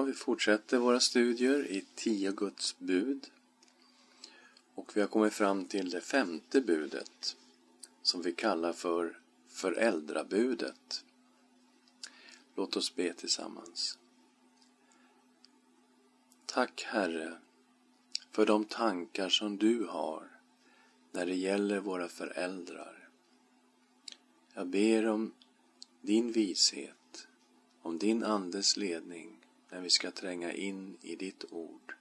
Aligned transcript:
Ja, 0.00 0.04
vi 0.04 0.12
fortsätter 0.12 0.78
våra 0.78 1.00
studier 1.00 1.66
i 1.66 1.84
tio 1.94 2.32
Guds 2.32 2.78
bud. 2.78 3.30
Och 4.74 4.96
vi 4.96 5.00
har 5.00 5.08
kommit 5.08 5.32
fram 5.32 5.64
till 5.64 5.90
det 5.90 6.00
femte 6.00 6.60
budet 6.60 7.36
som 8.02 8.22
vi 8.22 8.32
kallar 8.32 8.72
för 8.72 9.18
föräldrabudet. 9.48 11.04
Låt 12.54 12.76
oss 12.76 12.94
be 12.94 13.12
tillsammans. 13.12 13.98
Tack 16.46 16.82
Herre 16.82 17.38
för 18.30 18.46
de 18.46 18.64
tankar 18.64 19.28
som 19.28 19.56
du 19.56 19.84
har 19.84 20.28
när 21.12 21.26
det 21.26 21.36
gäller 21.36 21.80
våra 21.80 22.08
föräldrar. 22.08 23.08
Jag 24.54 24.66
ber 24.66 25.06
om 25.06 25.32
din 26.00 26.32
vishet, 26.32 27.28
om 27.82 27.98
din 27.98 28.24
Andes 28.24 28.76
ledning 28.76 29.39
när 29.70 29.80
vi 29.80 29.90
ska 29.90 30.10
tränga 30.10 30.52
in 30.52 30.96
i 31.02 31.16
ditt 31.16 31.44
ord. 31.50 31.94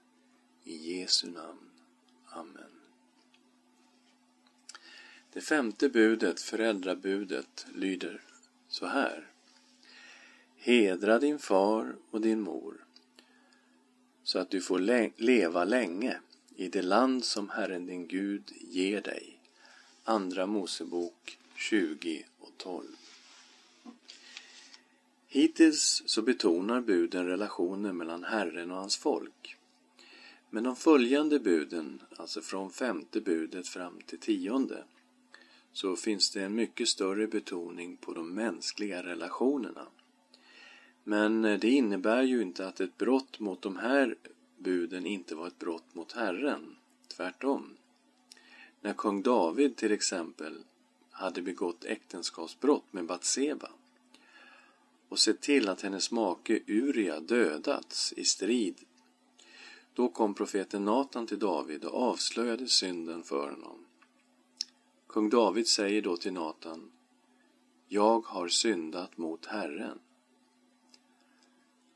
I 0.63 0.99
Jesu 0.99 1.27
namn. 1.27 1.69
Amen. 2.25 2.71
Det 5.33 5.41
femte 5.41 5.89
budet, 5.89 6.41
föräldrabudet, 6.41 7.65
lyder 7.75 8.21
så 8.67 8.85
här. 8.85 9.27
Hedra 10.55 11.19
din 11.19 11.39
far 11.39 11.95
och 12.11 12.21
din 12.21 12.41
mor 12.41 12.85
så 14.29 14.39
att 14.39 14.49
du 14.49 14.61
får 14.61 14.79
leva 15.21 15.63
länge 15.63 16.19
i 16.55 16.67
det 16.67 16.81
land 16.81 17.25
som 17.25 17.49
Herren 17.49 17.85
din 17.85 18.07
Gud 18.07 18.51
ger 18.59 19.01
dig. 19.01 19.39
Andra 20.03 20.45
Mosebok 20.45 21.37
20 21.55 22.25
och 22.39 22.51
12. 22.57 22.87
Hittills 25.31 26.03
så 26.05 26.21
betonar 26.21 26.81
buden 26.81 27.27
relationen 27.27 27.97
mellan 27.97 28.23
Herren 28.23 28.71
och 28.71 28.77
hans 28.77 28.97
folk. 28.97 29.57
Men 30.49 30.63
de 30.63 30.75
följande 30.75 31.39
buden, 31.39 32.01
alltså 32.15 32.41
från 32.41 32.71
femte 32.71 33.21
budet 33.21 33.67
fram 33.67 33.99
till 34.05 34.19
tionde, 34.19 34.83
så 35.71 35.95
finns 35.95 36.31
det 36.31 36.43
en 36.43 36.55
mycket 36.55 36.87
större 36.87 37.27
betoning 37.27 37.97
på 37.97 38.13
de 38.13 38.33
mänskliga 38.33 39.03
relationerna. 39.03 39.87
Men 41.03 41.45
eh, 41.45 41.59
det 41.59 41.69
innebär 41.69 42.23
ju 42.23 42.41
inte 42.41 42.67
att 42.67 42.79
ett 42.79 42.97
brott 42.97 43.39
mot 43.39 43.61
de 43.61 43.77
här 43.77 44.15
buden 44.57 45.05
inte 45.05 45.35
var 45.35 45.47
ett 45.47 45.59
brott 45.59 45.95
mot 45.95 46.11
Herren. 46.11 46.75
Tvärtom. 47.07 47.77
När 48.81 48.93
kung 48.93 49.21
David 49.21 49.75
till 49.75 49.91
exempel 49.91 50.63
hade 51.11 51.41
begått 51.41 51.85
äktenskapsbrott 51.85 52.93
med 52.93 53.05
Batseba 53.05 53.69
och 55.09 55.19
sett 55.19 55.41
till 55.41 55.69
att 55.69 55.81
hennes 55.81 56.11
make 56.11 56.59
Uria 56.67 57.19
dödats 57.19 58.13
i 58.17 58.23
strid. 58.23 58.75
Då 59.93 60.09
kom 60.09 60.33
profeten 60.33 60.85
Natan 60.85 61.27
till 61.27 61.39
David 61.39 61.85
och 61.85 62.01
avslöjade 62.01 62.67
synden 62.67 63.23
för 63.23 63.49
honom. 63.49 63.85
Kung 65.07 65.29
David 65.29 65.67
säger 65.67 66.01
då 66.01 66.17
till 66.17 66.33
Natan 66.33 66.91
Jag 67.87 68.25
har 68.25 68.47
syndat 68.47 69.17
mot 69.17 69.45
Herren. 69.45 69.99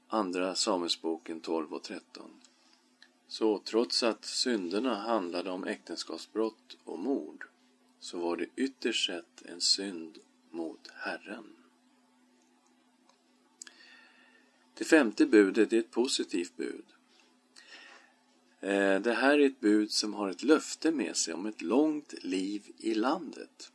Andra 0.08 0.56
Samuelsboken 0.56 1.39
12 1.39 1.73
och 1.73 1.84
13. 1.84 2.31
Så 3.28 3.59
trots 3.59 4.03
att 4.03 4.25
synderna 4.25 4.95
handlade 4.95 5.52
om 5.52 5.64
äktenskapsbrott 5.64 6.78
och 6.84 7.00
mord 7.00 7.47
så 8.00 8.19
var 8.19 8.38
det 8.38 8.45
ytterst 8.56 9.08
sett 9.08 9.41
en 9.45 9.61
synd 9.61 10.17
mot 10.52 10.88
Herren. 10.94 11.62
Det 14.77 14.83
femte 14.83 15.25
budet 15.25 15.73
är 15.73 15.79
ett 15.79 15.91
positivt 15.91 16.57
bud. 16.57 16.85
Eh, 18.61 19.02
det 19.02 19.13
här 19.13 19.39
är 19.39 19.45
ett 19.45 19.59
bud 19.59 19.91
som 19.91 20.13
har 20.13 20.29
ett 20.29 20.43
löfte 20.43 20.91
med 20.91 21.17
sig 21.17 21.33
om 21.33 21.45
ett 21.45 21.61
långt 21.61 22.13
liv 22.23 22.71
i 22.77 22.94
landet. 22.94 23.72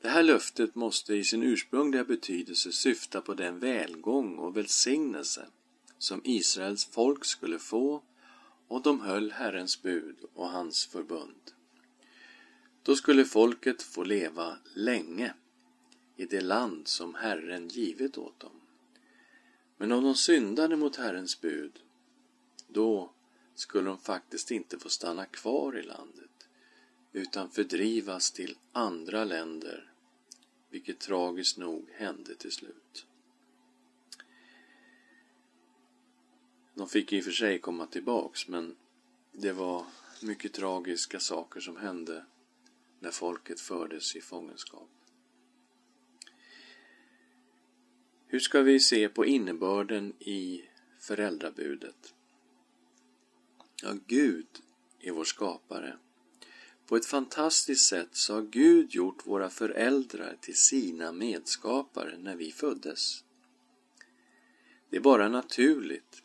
Det 0.00 0.08
här 0.08 0.22
löftet 0.22 0.74
måste 0.74 1.14
i 1.14 1.24
sin 1.24 1.42
ursprungliga 1.42 2.04
betydelse 2.04 2.72
syfta 2.72 3.20
på 3.20 3.34
den 3.34 3.58
välgång 3.58 4.36
och 4.36 4.56
välsignelse 4.56 5.46
som 5.98 6.20
Israels 6.24 6.84
folk 6.84 7.24
skulle 7.24 7.58
få 7.58 8.02
och 8.68 8.82
de 8.82 9.00
höll 9.00 9.32
Herrens 9.32 9.82
bud 9.82 10.16
och 10.34 10.48
hans 10.48 10.86
förbund. 10.86 11.52
Då 12.82 12.96
skulle 12.96 13.24
folket 13.24 13.82
få 13.82 14.04
leva 14.04 14.58
länge 14.74 15.34
i 16.16 16.26
det 16.26 16.40
land 16.40 16.88
som 16.88 17.14
Herren 17.14 17.68
givit 17.68 18.18
åt 18.18 18.40
dem. 18.40 18.60
Men 19.78 19.92
om 19.92 20.04
de 20.04 20.14
syndade 20.14 20.76
mot 20.76 20.96
Herrens 20.96 21.40
bud, 21.40 21.80
då 22.68 23.12
skulle 23.54 23.88
de 23.88 23.98
faktiskt 23.98 24.50
inte 24.50 24.78
få 24.78 24.88
stanna 24.88 25.26
kvar 25.26 25.78
i 25.78 25.82
landet, 25.82 26.48
utan 27.12 27.50
fördrivas 27.50 28.30
till 28.30 28.56
andra 28.72 29.24
länder, 29.24 29.92
vilket 30.70 31.00
tragiskt 31.00 31.58
nog 31.58 31.90
hände 31.90 32.34
till 32.34 32.52
slut. 32.52 33.06
De 36.74 36.88
fick 36.88 37.12
i 37.12 37.20
och 37.20 37.24
för 37.24 37.30
sig 37.30 37.58
komma 37.58 37.86
tillbaks, 37.86 38.48
men 38.48 38.76
det 39.32 39.52
var 39.52 39.86
mycket 40.22 40.52
tragiska 40.52 41.20
saker 41.20 41.60
som 41.60 41.76
hände 41.76 42.24
när 43.00 43.10
folket 43.10 43.60
fördes 43.60 44.16
i 44.16 44.20
fångenskap. 44.20 44.97
Hur 48.30 48.40
ska 48.40 48.62
vi 48.62 48.80
se 48.80 49.08
på 49.08 49.26
innebörden 49.26 50.12
i 50.18 50.62
föräldrabudet? 50.98 52.14
Ja, 53.82 53.94
Gud 54.06 54.46
är 55.00 55.12
vår 55.12 55.24
skapare. 55.24 55.96
På 56.86 56.96
ett 56.96 57.06
fantastiskt 57.06 57.86
sätt 57.86 58.08
så 58.12 58.34
har 58.34 58.42
Gud 58.42 58.94
gjort 58.94 59.26
våra 59.26 59.50
föräldrar 59.50 60.36
till 60.40 60.56
sina 60.56 61.12
medskapare 61.12 62.18
när 62.18 62.36
vi 62.36 62.52
föddes. 62.52 63.24
Det 64.90 64.96
är 64.96 65.00
bara 65.00 65.28
naturligt 65.28 66.22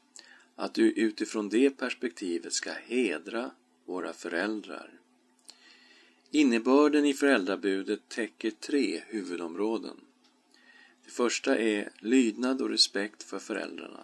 att 0.55 0.73
du 0.73 0.91
utifrån 0.91 1.49
det 1.49 1.69
perspektivet 1.69 2.53
ska 2.53 2.71
hedra 2.71 3.51
våra 3.85 4.13
föräldrar. 4.13 4.99
Innebörden 6.31 7.05
i 7.05 7.13
föräldrabudet 7.13 8.09
täcker 8.09 8.51
tre 8.51 9.03
huvudområden. 9.07 9.97
Det 11.13 11.17
första 11.17 11.57
är 11.57 11.89
lydnad 11.99 12.61
och 12.61 12.69
respekt 12.69 13.23
för 13.23 13.39
föräldrarna. 13.39 14.03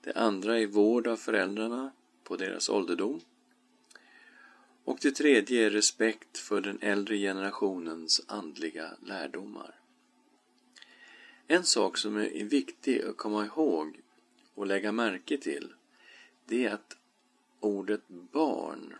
Det 0.00 0.12
andra 0.12 0.58
är 0.58 0.66
vård 0.66 1.06
av 1.06 1.16
föräldrarna 1.16 1.92
på 2.24 2.36
deras 2.36 2.68
ålderdom. 2.68 3.20
Och 4.84 4.98
det 5.02 5.10
tredje 5.10 5.66
är 5.66 5.70
respekt 5.70 6.38
för 6.38 6.60
den 6.60 6.78
äldre 6.80 7.16
generationens 7.16 8.20
andliga 8.26 8.90
lärdomar. 9.02 9.74
En 11.46 11.64
sak 11.64 11.98
som 11.98 12.16
är 12.16 12.44
viktig 12.44 13.02
att 13.02 13.16
komma 13.16 13.44
ihåg 13.46 14.00
och 14.54 14.66
lägga 14.66 14.92
märke 14.92 15.38
till, 15.38 15.72
det 16.44 16.64
är 16.64 16.74
att 16.74 16.96
ordet 17.60 18.08
barn 18.08 18.94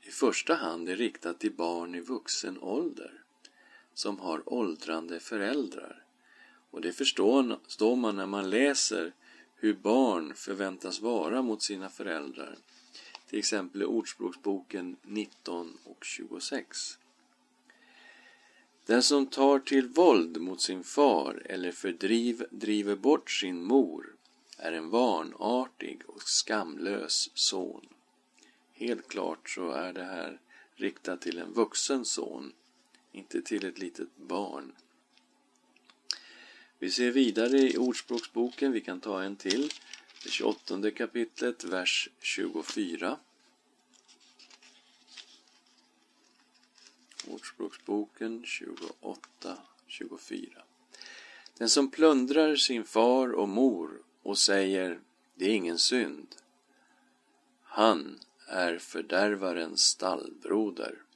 i 0.00 0.10
första 0.10 0.54
hand 0.54 0.88
är 0.88 0.96
riktat 0.96 1.38
till 1.38 1.52
barn 1.52 1.94
i 1.94 2.00
vuxen 2.00 2.58
ålder 2.58 3.22
som 3.98 4.18
har 4.18 4.52
åldrande 4.52 5.20
föräldrar. 5.20 6.02
Och 6.70 6.80
det 6.80 6.92
förstår 6.92 7.96
man 7.96 8.16
när 8.16 8.26
man 8.26 8.50
läser 8.50 9.12
hur 9.56 9.74
barn 9.74 10.34
förväntas 10.34 11.00
vara 11.00 11.42
mot 11.42 11.62
sina 11.62 11.88
föräldrar. 11.88 12.58
Till 13.28 13.38
exempel 13.38 13.82
i 13.82 13.84
Ordspråksboken 13.84 14.96
19 15.02 15.78
och 15.84 16.04
26. 16.04 16.98
Den 18.86 19.02
som 19.02 19.26
tar 19.26 19.58
till 19.58 19.88
våld 19.88 20.40
mot 20.40 20.60
sin 20.60 20.84
far 20.84 21.42
eller 21.44 22.52
driver 22.54 22.96
bort 22.96 23.30
sin 23.30 23.64
mor 23.64 24.14
är 24.58 24.72
en 24.72 24.90
vanartig 24.90 26.02
och 26.06 26.22
skamlös 26.22 27.30
son. 27.34 27.86
Helt 28.72 29.08
klart 29.08 29.50
så 29.50 29.70
är 29.70 29.92
det 29.92 30.04
här 30.04 30.40
riktat 30.74 31.20
till 31.20 31.38
en 31.38 31.52
vuxen 31.52 32.04
son 32.04 32.52
inte 33.18 33.42
till 33.42 33.64
ett 33.64 33.78
litet 33.78 34.16
barn. 34.16 34.72
Vi 36.78 36.90
ser 36.90 37.10
vidare 37.10 37.58
i 37.58 37.76
Ordspråksboken, 37.78 38.72
vi 38.72 38.80
kan 38.80 39.00
ta 39.00 39.22
en 39.22 39.36
till, 39.36 39.70
det 40.24 40.30
28 40.30 40.90
kapitlet, 40.90 41.64
vers 41.64 42.08
24. 42.20 43.18
Ordspråksboken 47.26 48.44
28, 48.44 49.58
24. 49.86 50.62
Den 51.58 51.68
som 51.68 51.90
plundrar 51.90 52.56
sin 52.56 52.84
far 52.84 53.32
och 53.32 53.48
mor 53.48 54.02
och 54.22 54.38
säger 54.38 55.00
det 55.34 55.44
är 55.44 55.54
ingen 55.54 55.78
synd, 55.78 56.36
han 57.62 58.18
är 58.46 58.78
fördärvarens 58.78 59.80
stallbroder. 59.80 61.07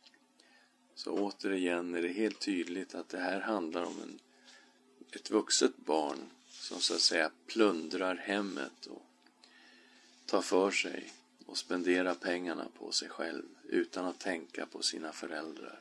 Så 1.05 1.11
återigen 1.11 1.95
är 1.95 2.03
det 2.03 2.09
helt 2.09 2.41
tydligt 2.41 2.95
att 2.95 3.09
det 3.09 3.19
här 3.19 3.41
handlar 3.41 3.83
om 3.83 4.03
en, 4.03 4.19
ett 5.13 5.31
vuxet 5.31 5.77
barn 5.77 6.19
som 6.49 6.81
så 6.81 6.95
att 6.95 7.01
säga 7.01 7.31
plundrar 7.47 8.17
hemmet 8.17 8.87
och 8.87 9.07
tar 10.27 10.43
för 10.43 10.71
sig 10.71 11.13
och 11.47 11.59
spenderar 11.59 12.15
pengarna 12.15 12.69
på 12.79 12.93
sig 12.93 13.09
själv 13.09 13.43
utan 13.69 14.05
att 14.07 14.19
tänka 14.19 14.67
på 14.67 14.83
sina 14.83 15.13
föräldrar. 15.13 15.81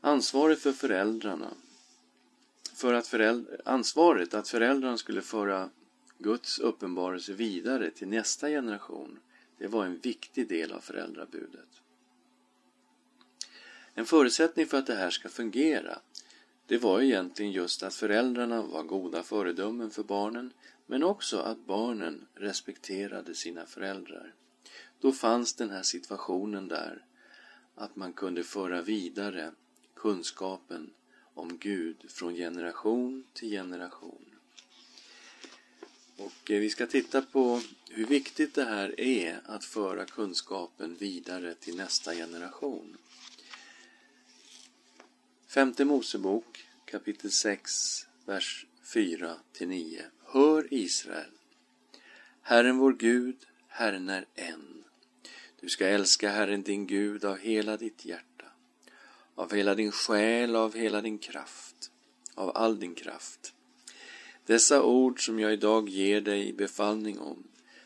Ansvaret 0.00 0.62
för 0.62 0.72
föräldrarna 0.72 1.50
för 2.74 2.94
att 2.94 3.06
föräldrar, 3.06 3.60
ansvaret 3.64 4.34
att 4.34 4.48
föräldrarna 4.48 4.98
skulle 4.98 5.22
föra 5.22 5.70
Guds 6.18 6.58
uppenbarelse 6.58 7.32
vidare 7.32 7.90
till 7.90 8.08
nästa 8.08 8.48
generation, 8.48 9.18
det 9.58 9.66
var 9.66 9.84
en 9.84 9.98
viktig 9.98 10.48
del 10.48 10.72
av 10.72 10.80
föräldrabudet. 10.80 11.82
En 13.94 14.06
förutsättning 14.06 14.66
för 14.66 14.78
att 14.78 14.86
det 14.86 14.94
här 14.94 15.10
ska 15.10 15.28
fungera, 15.28 15.98
det 16.66 16.78
var 16.78 17.00
egentligen 17.00 17.52
just 17.52 17.82
att 17.82 17.94
föräldrarna 17.94 18.62
var 18.62 18.82
goda 18.82 19.22
föredömen 19.22 19.90
för 19.90 20.02
barnen, 20.02 20.52
men 20.86 21.02
också 21.02 21.38
att 21.38 21.66
barnen 21.66 22.26
respekterade 22.34 23.34
sina 23.34 23.66
föräldrar. 23.66 24.34
Då 25.00 25.12
fanns 25.12 25.54
den 25.54 25.70
här 25.70 25.82
situationen 25.82 26.68
där, 26.68 27.04
att 27.74 27.96
man 27.96 28.12
kunde 28.12 28.44
föra 28.44 28.82
vidare 28.82 29.52
kunskapen 29.94 30.90
om 31.34 31.58
Gud 31.58 32.10
från 32.10 32.34
generation 32.34 33.24
till 33.32 33.50
generation. 33.50 34.35
Och 36.16 36.50
eh, 36.50 36.60
vi 36.60 36.70
ska 36.70 36.86
titta 36.86 37.22
på 37.22 37.62
hur 37.90 38.06
viktigt 38.06 38.54
det 38.54 38.64
här 38.64 39.00
är 39.00 39.40
att 39.44 39.64
föra 39.64 40.04
kunskapen 40.04 40.96
vidare 40.98 41.54
till 41.54 41.76
nästa 41.76 42.14
generation. 42.14 42.96
Femte 45.46 45.84
Mosebok 45.84 46.66
kapitel 46.84 47.30
6, 47.30 48.06
vers 48.24 48.66
4 48.94 49.36
9. 49.60 50.04
Hör 50.24 50.74
Israel! 50.74 51.30
Herren 52.42 52.78
vår 52.78 52.92
Gud, 52.92 53.36
Herren 53.68 54.08
är 54.08 54.26
en. 54.34 54.84
Du 55.60 55.68
ska 55.68 55.86
älska 55.86 56.30
Herren 56.30 56.62
din 56.62 56.86
Gud 56.86 57.24
av 57.24 57.38
hela 57.38 57.76
ditt 57.76 58.04
hjärta 58.04 58.36
av 59.36 59.52
hela 59.52 59.74
din 59.74 59.92
själ, 59.92 60.56
av 60.56 60.74
hela 60.74 61.00
din 61.00 61.18
kraft, 61.18 61.90
av 62.34 62.56
all 62.56 62.78
din 62.80 62.94
kraft. 62.94 63.54
Dessa 64.46 64.82
ord 64.82 65.24
som 65.24 65.40
jag 65.40 65.52
idag 65.52 65.88
ger 65.88 66.20
dig 66.20 66.52
befallning 66.52 67.18
om 67.18 67.42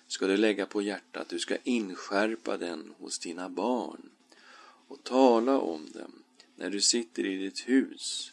ska 0.06 0.26
du 0.26 0.36
lägga 0.36 0.66
på 0.66 0.82
hjärtat, 0.82 1.28
du 1.28 1.38
ska 1.38 1.56
inskärpa 1.56 2.56
den 2.56 2.94
hos 2.98 3.18
dina 3.18 3.48
barn 3.48 4.10
och 4.88 5.04
tala 5.04 5.58
om 5.58 5.86
dem 5.92 6.22
när 6.56 6.70
du 6.70 6.80
sitter 6.80 7.26
i 7.26 7.36
ditt 7.36 7.68
hus, 7.68 8.32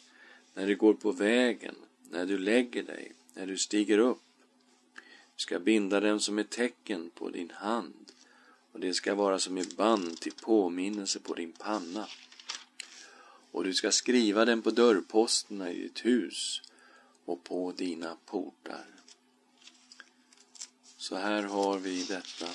när 0.54 0.68
du 0.68 0.76
går 0.76 0.94
på 0.94 1.12
vägen, 1.12 1.76
när 2.10 2.26
du 2.26 2.38
lägger 2.38 2.84
dig, 2.84 3.12
när 3.34 3.48
du 3.48 3.58
stiger 3.58 3.98
upp. 3.98 4.22
Du 5.36 5.42
ska 5.42 5.60
binda 5.60 6.00
dem 6.00 6.20
som 6.20 6.40
ett 6.40 6.50
tecken 6.50 7.10
på 7.16 7.30
din 7.30 7.52
hand 7.56 8.12
och 8.72 8.80
det 8.80 8.94
ska 8.94 9.16
vara 9.16 9.40
som 9.40 9.58
ett 9.58 9.78
band 9.78 10.20
till 10.20 10.34
påminnelse 10.34 11.20
på 11.20 11.34
din 11.34 11.52
panna 11.52 12.08
och 13.52 13.64
du 13.64 13.74
ska 13.74 13.92
skriva 13.92 14.46
den 14.46 14.62
på 14.62 14.72
dörrposterna 14.72 15.72
i 15.72 15.82
ditt 15.82 16.06
hus 16.06 16.62
och 17.28 17.44
på 17.44 17.72
dina 17.72 18.18
portar. 18.26 18.86
Så 20.98 21.16
här 21.16 21.44
har 21.44 21.78
vi 21.78 22.04
detta 22.04 22.48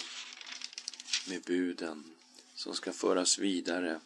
med 1.28 1.42
buden 1.42 2.04
som 2.54 2.74
ska 2.74 2.92
föras 2.92 3.38
vidare 3.38 4.00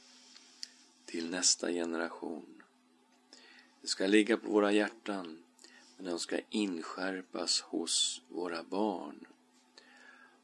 till 1.04 1.30
nästa 1.30 1.70
generation. 1.70 2.62
Det 3.80 3.88
ska 3.88 4.06
ligga 4.06 4.36
på 4.36 4.50
våra 4.50 4.72
hjärtan, 4.72 5.38
men 5.96 6.06
de 6.06 6.18
ska 6.18 6.38
inskärpas 6.50 7.60
hos 7.60 8.22
våra 8.28 8.62
barn. 8.62 9.26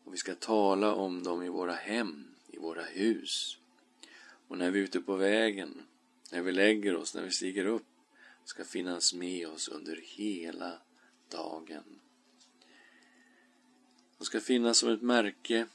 Och 0.05 0.15
vi 0.15 0.17
ska 0.17 0.35
tala 0.35 0.95
om 0.95 1.23
dem 1.23 1.43
i 1.43 1.49
våra 1.49 1.75
hem, 1.75 2.25
i 2.49 2.59
våra 2.59 2.83
hus. 2.83 3.59
Och 4.49 4.59
när 4.59 4.71
vi 4.71 4.79
är 4.81 4.85
ute 4.85 5.01
på 5.01 5.17
vägen 5.17 5.83
när 6.33 6.43
vi 6.43 6.53
lägger 6.53 6.97
oss, 6.97 7.15
när 7.15 7.23
vi 7.23 7.31
stiger 7.31 7.65
upp, 7.65 7.87
ska 8.45 8.65
finnas 8.65 9.15
med 9.15 9.49
oss 9.49 9.69
under 9.69 10.01
hela 10.05 10.79
dagen. 11.29 12.01
De 14.19 14.25
ska 14.25 14.41
finnas 14.41 14.79
som 14.79 14.89
ett 14.89 15.03
märke, 15.03 15.67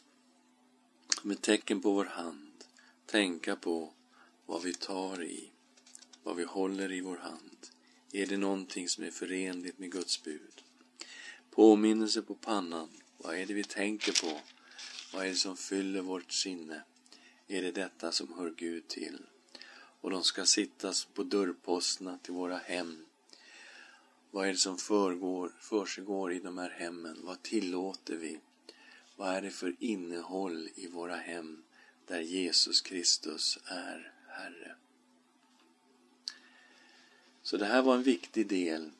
som 1.22 1.32
ett 1.32 1.42
tecken 1.42 1.82
på 1.82 1.92
vår 1.92 2.06
hand. 2.06 2.66
Tänka 3.06 3.56
på 3.56 3.94
vad 4.46 4.64
vi 4.64 4.74
tar 4.74 5.24
i, 5.24 5.52
vad 6.24 6.36
vi 6.36 6.44
håller 6.44 6.92
i 6.92 7.02
vår 7.02 7.18
hand. 7.18 7.68
Är 8.12 8.26
det 8.26 8.38
någonting 8.38 8.90
som 8.90 9.04
är 9.04 9.12
förenligt 9.12 9.80
med 9.80 9.92
Guds 9.92 10.24
bud? 10.24 10.64
Påminnelse 11.52 12.22
på 12.22 12.36
pannan. 12.36 12.90
Vad 13.18 13.36
är 13.36 13.46
det 13.46 13.54
vi 13.54 13.64
tänker 13.64 14.22
på? 14.22 14.42
Vad 15.14 15.26
är 15.26 15.30
det 15.30 15.36
som 15.36 15.58
fyller 15.58 16.02
vårt 16.02 16.32
sinne? 16.32 16.84
Är 17.48 17.62
det 17.62 17.72
detta 17.72 18.12
som 18.12 18.34
hör 18.34 18.54
Gud 18.58 18.88
till? 18.88 19.20
Och 20.08 20.12
de 20.12 20.24
ska 20.24 20.46
sittas 20.46 21.06
på 21.06 21.24
dörrposterna 21.24 22.20
till 22.22 22.34
våra 22.34 22.58
hem. 22.58 23.06
Vad 24.32 24.48
är 24.48 24.52
det 24.52 24.58
som 24.58 24.78
förgår, 24.78 25.52
försiggår 25.60 26.34
i 26.34 26.40
de 26.40 26.58
här 26.58 26.70
hemmen? 26.70 27.18
Vad 27.24 27.44
tillåter 27.44 28.16
vi? 28.16 28.40
Vad 29.16 29.30
är 29.30 29.42
det 29.42 29.52
för 29.52 29.76
innehåll 29.80 30.70
i 30.76 30.88
våra 30.88 31.16
hem 31.16 31.64
där 32.06 32.20
Jesus 32.20 32.82
Kristus 32.82 33.60
är 33.66 34.14
Herre? 34.28 34.76
Så 37.44 37.58
det 37.58 37.66
här 37.66 37.82
var 37.82 37.96
en 37.96 38.04
viktig 38.04 38.48
del 38.48 38.92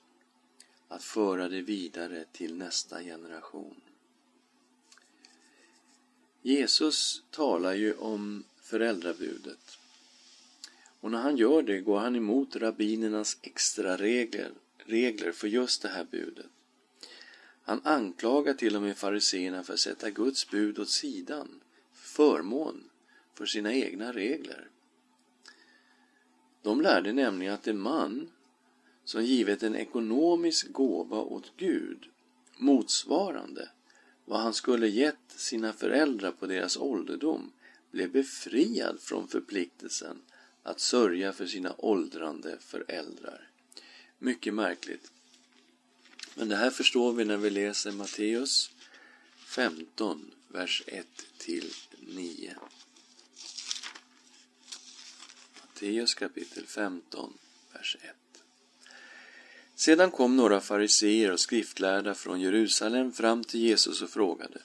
att 0.88 1.04
föra 1.04 1.50
det 1.50 1.62
vidare 1.62 2.26
till 2.32 2.56
nästa 2.56 3.02
generation. 3.04 3.82
Jesus 6.42 7.24
talar 7.32 7.74
ju 7.74 7.94
om 7.94 8.44
föräldrabudet. 8.62 9.78
Och 11.00 11.12
när 11.12 11.18
han 11.18 11.38
gör 11.38 11.62
det 11.62 11.80
går 11.80 12.00
han 12.00 12.16
emot 12.16 12.56
rabbinernas 12.56 13.38
extra 13.42 13.98
regler, 13.98 14.52
regler 14.78 15.32
för 15.32 15.48
just 15.48 15.82
det 15.82 15.88
här 15.88 16.08
budet. 16.12 16.46
Han 17.64 17.82
anklagar 17.84 18.54
till 18.54 18.76
och 18.76 18.82
med 18.82 18.98
fariseerna 18.98 19.64
för 19.64 19.74
att 19.74 19.80
sätta 19.80 20.10
Guds 20.10 20.50
bud 20.50 20.80
åt 20.80 20.90
sidan, 20.90 21.62
förmån 21.94 22.90
för 23.34 23.46
sina 23.46 23.74
egna 23.74 24.14
regler. 24.14 24.68
De 26.62 26.82
lärde 26.82 27.14
nämligen 27.14 27.54
att 27.54 27.68
en 27.68 27.80
man 27.80 28.30
som 29.04 29.24
givet 29.24 29.64
en 29.64 29.76
ekonomisk 29.76 30.72
gåva 30.72 31.18
åt 31.18 31.52
Gud 31.58 32.10
motsvarande 32.58 33.70
vad 34.26 34.40
han 34.40 34.54
skulle 34.54 34.88
gett 34.88 35.32
sina 35.36 35.74
föräldrar 35.74 36.32
på 36.32 36.48
deras 36.48 36.78
ålderdom 36.78 37.52
blev 37.92 38.12
befriad 38.12 39.00
från 39.00 39.28
förpliktelsen 39.28 40.22
att 40.68 40.80
sörja 40.80 41.34
för 41.34 41.46
sina 41.46 41.76
åldrande 41.78 42.58
föräldrar. 42.60 43.50
Mycket 44.20 44.54
märkligt. 44.54 45.12
Men 46.36 46.50
det 46.50 46.56
här 46.56 46.70
förstår 46.70 47.14
vi 47.14 47.26
när 47.26 47.38
vi 47.38 47.50
läser 47.50 47.92
Matteus 47.92 48.72
15, 49.46 50.32
vers 50.48 50.84
1 50.88 51.08
till 51.38 51.74
9. 52.00 52.56
Matteus 55.62 56.14
kapitel 56.14 56.66
15, 56.66 57.34
vers 57.74 57.98
1. 58.02 58.16
Sedan 59.76 60.12
kom 60.12 60.36
några 60.36 60.62
fariseer 60.62 61.32
och 61.32 61.40
skriftlärda 61.40 62.14
från 62.14 62.42
Jerusalem 62.42 63.14
fram 63.14 63.44
till 63.44 63.60
Jesus 63.60 64.02
och 64.02 64.10
frågade 64.10 64.62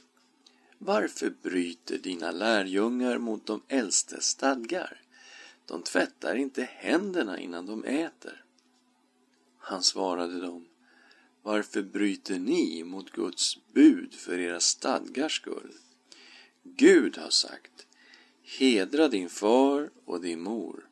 Varför 0.78 1.32
bryter 1.42 1.98
dina 1.98 2.30
lärjungar 2.30 3.18
mot 3.18 3.46
de 3.46 3.62
äldstes 3.68 4.24
stadgar? 4.24 5.02
De 5.66 5.82
tvättar 5.82 6.34
inte 6.34 6.62
händerna 6.62 7.38
innan 7.38 7.66
de 7.66 7.84
äter. 7.84 8.44
Han 9.58 9.82
svarade 9.82 10.40
dem, 10.40 10.66
varför 11.42 11.82
bryter 11.82 12.38
ni 12.38 12.84
mot 12.84 13.10
Guds 13.10 13.58
bud 13.72 14.14
för 14.14 14.38
era 14.38 14.60
stadgars 14.60 15.36
skull? 15.36 15.72
Gud 16.62 17.18
har 17.18 17.30
sagt, 17.30 17.86
hedra 18.42 19.08
din 19.08 19.28
far 19.28 19.90
och 20.04 20.20
din 20.20 20.40
mor. 20.40 20.88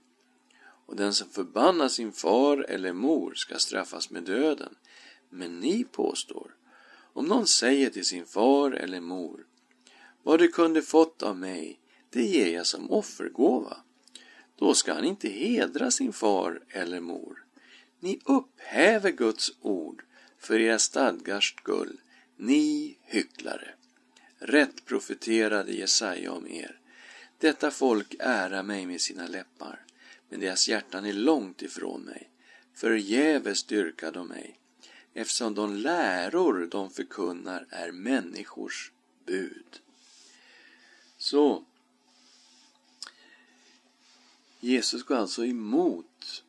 Och 0.86 0.96
den 0.96 1.14
som 1.14 1.28
förbannar 1.28 1.88
sin 1.88 2.12
far 2.12 2.66
eller 2.68 2.92
mor 2.92 3.34
ska 3.34 3.58
straffas 3.58 4.10
med 4.10 4.22
döden. 4.22 4.74
Men 5.28 5.60
ni 5.60 5.84
påstår, 5.84 6.54
om 7.12 7.26
någon 7.26 7.46
säger 7.46 7.90
till 7.90 8.04
sin 8.04 8.26
far 8.26 8.70
eller 8.70 9.00
mor, 9.00 9.46
vad 10.22 10.38
du 10.38 10.48
kunde 10.48 10.82
fått 10.82 11.22
av 11.22 11.36
mig, 11.36 11.80
det 12.10 12.22
ger 12.22 12.54
jag 12.54 12.66
som 12.66 12.90
offergåva 12.90 13.76
då 14.60 14.74
ska 14.74 14.94
han 14.94 15.04
inte 15.04 15.28
hedra 15.28 15.90
sin 15.90 16.12
far 16.12 16.60
eller 16.68 17.00
mor. 17.00 17.44
Ni 18.00 18.20
upphäver 18.24 19.10
Guds 19.10 19.52
ord 19.60 20.04
för 20.38 20.60
era 20.60 20.78
stadgars 20.78 21.54
skull, 21.56 22.00
ni 22.36 22.96
hycklare. 23.02 23.68
Rätt 24.38 24.84
profeterade 24.84 25.72
Jesaja 25.72 26.32
om 26.32 26.48
er. 26.48 26.80
Detta 27.38 27.70
folk 27.70 28.14
ära 28.18 28.62
mig 28.62 28.86
med 28.86 29.00
sina 29.00 29.26
läppar, 29.26 29.84
men 30.28 30.40
deras 30.40 30.68
hjärtan 30.68 31.04
är 31.04 31.12
långt 31.12 31.62
ifrån 31.62 32.02
mig. 32.02 32.30
Förgäves 32.74 33.64
dyrkar 33.64 34.12
de 34.12 34.28
mig, 34.28 34.58
eftersom 35.14 35.54
de 35.54 35.74
läror 35.74 36.68
de 36.70 36.90
förkunnar 36.90 37.66
är 37.70 37.92
människors 37.92 38.92
bud. 39.26 39.80
Så, 41.18 41.64
Jesus 44.60 45.02
går 45.02 45.16
alltså 45.16 45.46
emot 45.46 46.44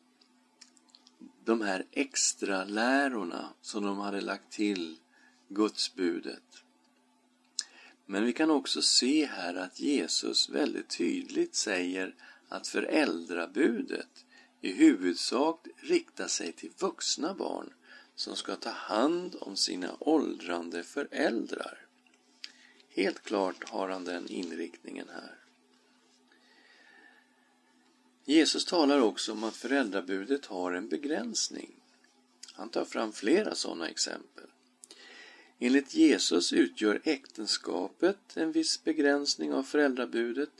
de 1.44 1.60
här 1.60 1.84
extra 1.90 2.64
lärorna 2.64 3.48
som 3.60 3.84
de 3.84 3.98
hade 3.98 4.20
lagt 4.20 4.52
till 4.52 4.98
gudsbudet. 5.48 6.64
Men 8.06 8.24
vi 8.24 8.32
kan 8.32 8.50
också 8.50 8.82
se 8.82 9.26
här 9.26 9.54
att 9.54 9.80
Jesus 9.80 10.48
väldigt 10.48 10.88
tydligt 10.88 11.54
säger 11.54 12.14
att 12.48 12.68
föräldrabudet 12.68 14.24
i 14.60 14.72
huvudsak 14.72 15.66
riktar 15.76 16.26
sig 16.26 16.52
till 16.52 16.72
vuxna 16.78 17.34
barn 17.34 17.72
som 18.14 18.36
ska 18.36 18.56
ta 18.56 18.70
hand 18.70 19.36
om 19.40 19.56
sina 19.56 19.96
åldrande 20.00 20.82
föräldrar. 20.82 21.78
Helt 22.88 23.22
klart 23.22 23.68
har 23.68 23.88
han 23.88 24.04
den 24.04 24.28
inriktningen 24.28 25.08
här. 25.08 25.41
Jesus 28.24 28.64
talar 28.64 29.00
också 29.00 29.32
om 29.32 29.44
att 29.44 29.56
föräldrabudet 29.56 30.46
har 30.46 30.72
en 30.72 30.88
begränsning. 30.88 31.74
Han 32.52 32.68
tar 32.68 32.84
fram 32.84 33.12
flera 33.12 33.54
sådana 33.54 33.88
exempel. 33.88 34.46
Enligt 35.58 35.94
Jesus 35.94 36.52
utgör 36.52 37.00
äktenskapet 37.04 38.36
en 38.36 38.52
viss 38.52 38.84
begränsning 38.84 39.52
av 39.52 39.62
föräldrabudet 39.62 40.50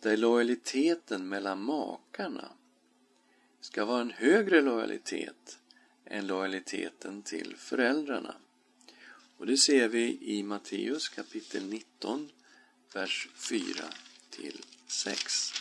där 0.00 0.16
lojaliteten 0.16 1.28
mellan 1.28 1.62
makarna 1.62 2.48
ska 3.60 3.84
vara 3.84 4.00
en 4.00 4.10
högre 4.10 4.60
lojalitet 4.60 5.58
än 6.04 6.26
lojaliteten 6.26 7.22
till 7.22 7.54
föräldrarna. 7.56 8.34
Och 9.36 9.46
det 9.46 9.56
ser 9.56 9.88
vi 9.88 10.18
i 10.20 10.42
Matteus 10.42 11.08
kapitel 11.08 11.68
19, 11.68 12.30
vers 12.92 13.28
4 13.34 13.84
till 14.30 14.60
6. 14.86 15.52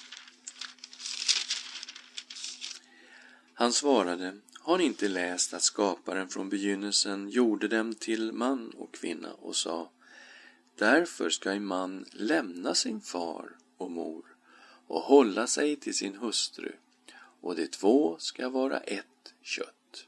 Han 3.61 3.73
svarade, 3.73 4.37
har 4.59 4.77
ni 4.77 4.83
inte 4.83 5.07
läst 5.07 5.53
att 5.53 5.61
skaparen 5.61 6.29
från 6.29 6.49
begynnelsen 6.49 7.29
gjorde 7.29 7.67
dem 7.67 7.93
till 7.93 8.31
man 8.31 8.69
och 8.69 8.93
kvinna 8.93 9.33
och 9.33 9.55
sa, 9.55 9.89
därför 10.75 11.29
ska 11.29 11.51
en 11.51 11.65
man 11.65 12.05
lämna 12.11 12.75
sin 12.75 13.01
far 13.01 13.57
och 13.77 13.91
mor 13.91 14.25
och 14.87 15.01
hålla 15.01 15.47
sig 15.47 15.75
till 15.75 15.93
sin 15.93 16.15
hustru 16.15 16.71
och 17.41 17.55
de 17.55 17.67
två 17.67 18.15
ska 18.19 18.49
vara 18.49 18.79
ett 18.79 19.33
kött. 19.41 20.07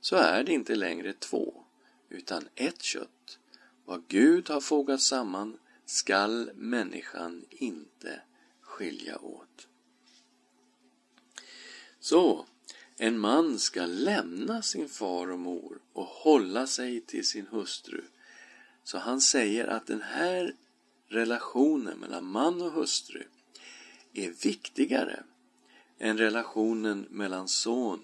Så 0.00 0.16
är 0.16 0.44
det 0.44 0.52
inte 0.52 0.74
längre 0.74 1.12
två, 1.12 1.64
utan 2.08 2.48
ett 2.54 2.82
kött. 2.82 3.38
Vad 3.84 4.02
Gud 4.08 4.48
har 4.48 4.60
fogat 4.60 5.02
samman 5.02 5.58
skall 5.86 6.50
människan 6.54 7.44
inte 7.50 8.20
skilja 8.60 9.18
åt. 9.18 9.68
Så, 12.00 12.46
en 12.98 13.18
man 13.18 13.58
ska 13.58 13.86
lämna 13.86 14.62
sin 14.62 14.88
far 14.88 15.30
och 15.30 15.38
mor 15.38 15.78
och 15.92 16.06
hålla 16.06 16.66
sig 16.66 17.00
till 17.00 17.26
sin 17.26 17.46
hustru. 17.46 18.02
Så 18.84 18.98
han 18.98 19.20
säger 19.20 19.66
att 19.66 19.86
den 19.86 20.02
här 20.02 20.54
relationen 21.08 21.98
mellan 21.98 22.24
man 22.24 22.62
och 22.62 22.72
hustru 22.72 23.22
är 24.12 24.30
viktigare 24.30 25.22
än 25.98 26.18
relationen 26.18 27.06
mellan 27.10 27.48
son 27.48 28.00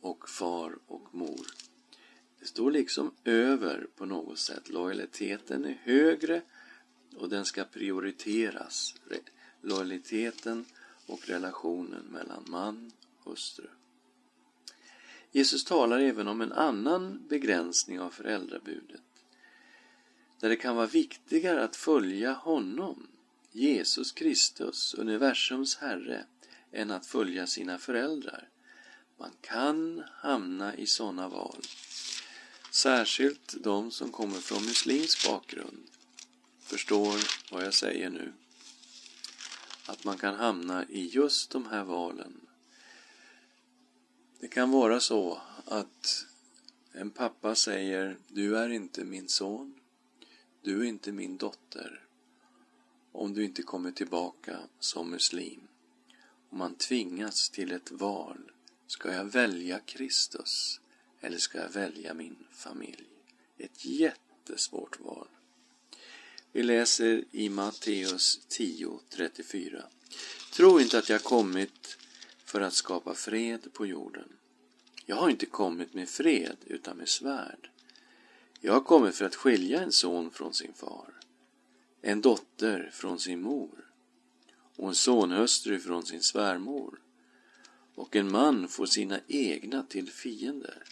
och 0.00 0.28
far 0.28 0.78
och 0.86 1.14
mor. 1.14 1.46
Det 2.40 2.46
står 2.46 2.70
liksom 2.70 3.14
över 3.24 3.86
på 3.96 4.04
något 4.06 4.38
sätt. 4.38 4.68
Lojaliteten 4.68 5.64
är 5.64 5.80
högre 5.82 6.42
och 7.16 7.28
den 7.28 7.44
ska 7.44 7.64
prioriteras. 7.64 8.94
Lojaliteten 9.60 10.64
och 11.06 11.28
relationen 11.28 12.04
mellan 12.04 12.44
man 12.48 12.92
och 13.18 13.30
hustru. 13.30 13.68
Jesus 15.34 15.64
talar 15.64 16.00
även 16.00 16.28
om 16.28 16.40
en 16.40 16.52
annan 16.52 17.26
begränsning 17.28 18.00
av 18.00 18.10
föräldrabudet. 18.10 19.02
Där 20.40 20.48
det 20.48 20.56
kan 20.56 20.76
vara 20.76 20.86
viktigare 20.86 21.64
att 21.64 21.76
följa 21.76 22.32
honom, 22.32 23.06
Jesus 23.52 24.12
Kristus, 24.12 24.94
universums 24.94 25.76
Herre, 25.76 26.24
än 26.72 26.90
att 26.90 27.06
följa 27.06 27.46
sina 27.46 27.78
föräldrar. 27.78 28.48
Man 29.18 29.30
kan 29.40 30.02
hamna 30.14 30.76
i 30.76 30.86
sådana 30.86 31.28
val. 31.28 31.60
Särskilt 32.70 33.54
de 33.60 33.90
som 33.90 34.12
kommer 34.12 34.38
från 34.38 34.64
muslimsk 34.64 35.28
bakgrund 35.28 35.82
förstår 36.60 37.16
vad 37.52 37.64
jag 37.64 37.74
säger 37.74 38.10
nu. 38.10 38.32
Att 39.86 40.04
man 40.04 40.18
kan 40.18 40.34
hamna 40.34 40.84
i 40.88 41.06
just 41.06 41.50
de 41.50 41.66
här 41.66 41.84
valen 41.84 42.40
det 44.42 44.48
kan 44.48 44.70
vara 44.70 45.00
så 45.00 45.40
att 45.64 46.26
en 46.92 47.10
pappa 47.10 47.54
säger 47.54 48.16
Du 48.28 48.58
är 48.58 48.68
inte 48.68 49.04
min 49.04 49.28
son. 49.28 49.74
Du 50.62 50.80
är 50.80 50.84
inte 50.84 51.12
min 51.12 51.36
dotter. 51.36 52.00
Om 53.12 53.34
du 53.34 53.44
inte 53.44 53.62
kommer 53.62 53.92
tillbaka 53.92 54.58
som 54.80 55.10
muslim. 55.10 55.60
Och 56.50 56.56
man 56.56 56.74
tvingas 56.74 57.50
till 57.50 57.72
ett 57.72 57.90
val. 57.90 58.38
Ska 58.86 59.12
jag 59.12 59.24
välja 59.24 59.78
Kristus 59.78 60.80
eller 61.20 61.38
ska 61.38 61.58
jag 61.58 61.70
välja 61.70 62.14
min 62.14 62.36
familj? 62.52 63.08
Ett 63.58 63.84
jättesvårt 63.84 65.00
val. 65.00 65.28
Vi 66.52 66.62
läser 66.62 67.24
i 67.30 67.48
Matteus 67.48 68.40
10.34. 68.48 69.82
Tro 70.52 70.80
inte 70.80 70.98
att 70.98 71.08
jag 71.08 71.22
kommit 71.22 71.98
för 72.52 72.60
att 72.60 72.74
skapa 72.74 73.14
fred 73.14 73.72
på 73.72 73.86
jorden. 73.86 74.28
Jag 75.06 75.16
har 75.16 75.30
inte 75.30 75.46
kommit 75.46 75.94
med 75.94 76.08
fred 76.08 76.56
utan 76.66 76.96
med 76.96 77.08
svärd. 77.08 77.70
Jag 78.60 78.72
har 78.72 78.80
kommit 78.80 79.14
för 79.14 79.24
att 79.24 79.34
skilja 79.34 79.80
en 79.80 79.92
son 79.92 80.30
från 80.30 80.54
sin 80.54 80.72
far, 80.72 81.14
en 82.02 82.20
dotter 82.20 82.90
från 82.92 83.18
sin 83.18 83.42
mor 83.42 83.90
och 84.76 84.88
en 84.88 84.94
sonhustru 84.94 85.80
från 85.80 86.06
sin 86.06 86.22
svärmor 86.22 87.00
och 87.94 88.16
en 88.16 88.32
man 88.32 88.68
får 88.68 88.86
sina 88.86 89.20
egna 89.26 89.82
till 89.82 90.10
fiender. 90.10 90.82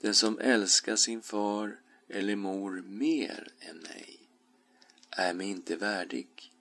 Den 0.00 0.14
som 0.14 0.38
älskar 0.38 0.96
sin 0.96 1.22
far 1.22 1.78
eller 2.08 2.36
mor 2.36 2.82
mer 2.86 3.48
än 3.60 3.76
mig 3.76 4.20
är 5.10 5.34
mig 5.34 5.48
inte 5.48 5.76
värdig 5.76 6.52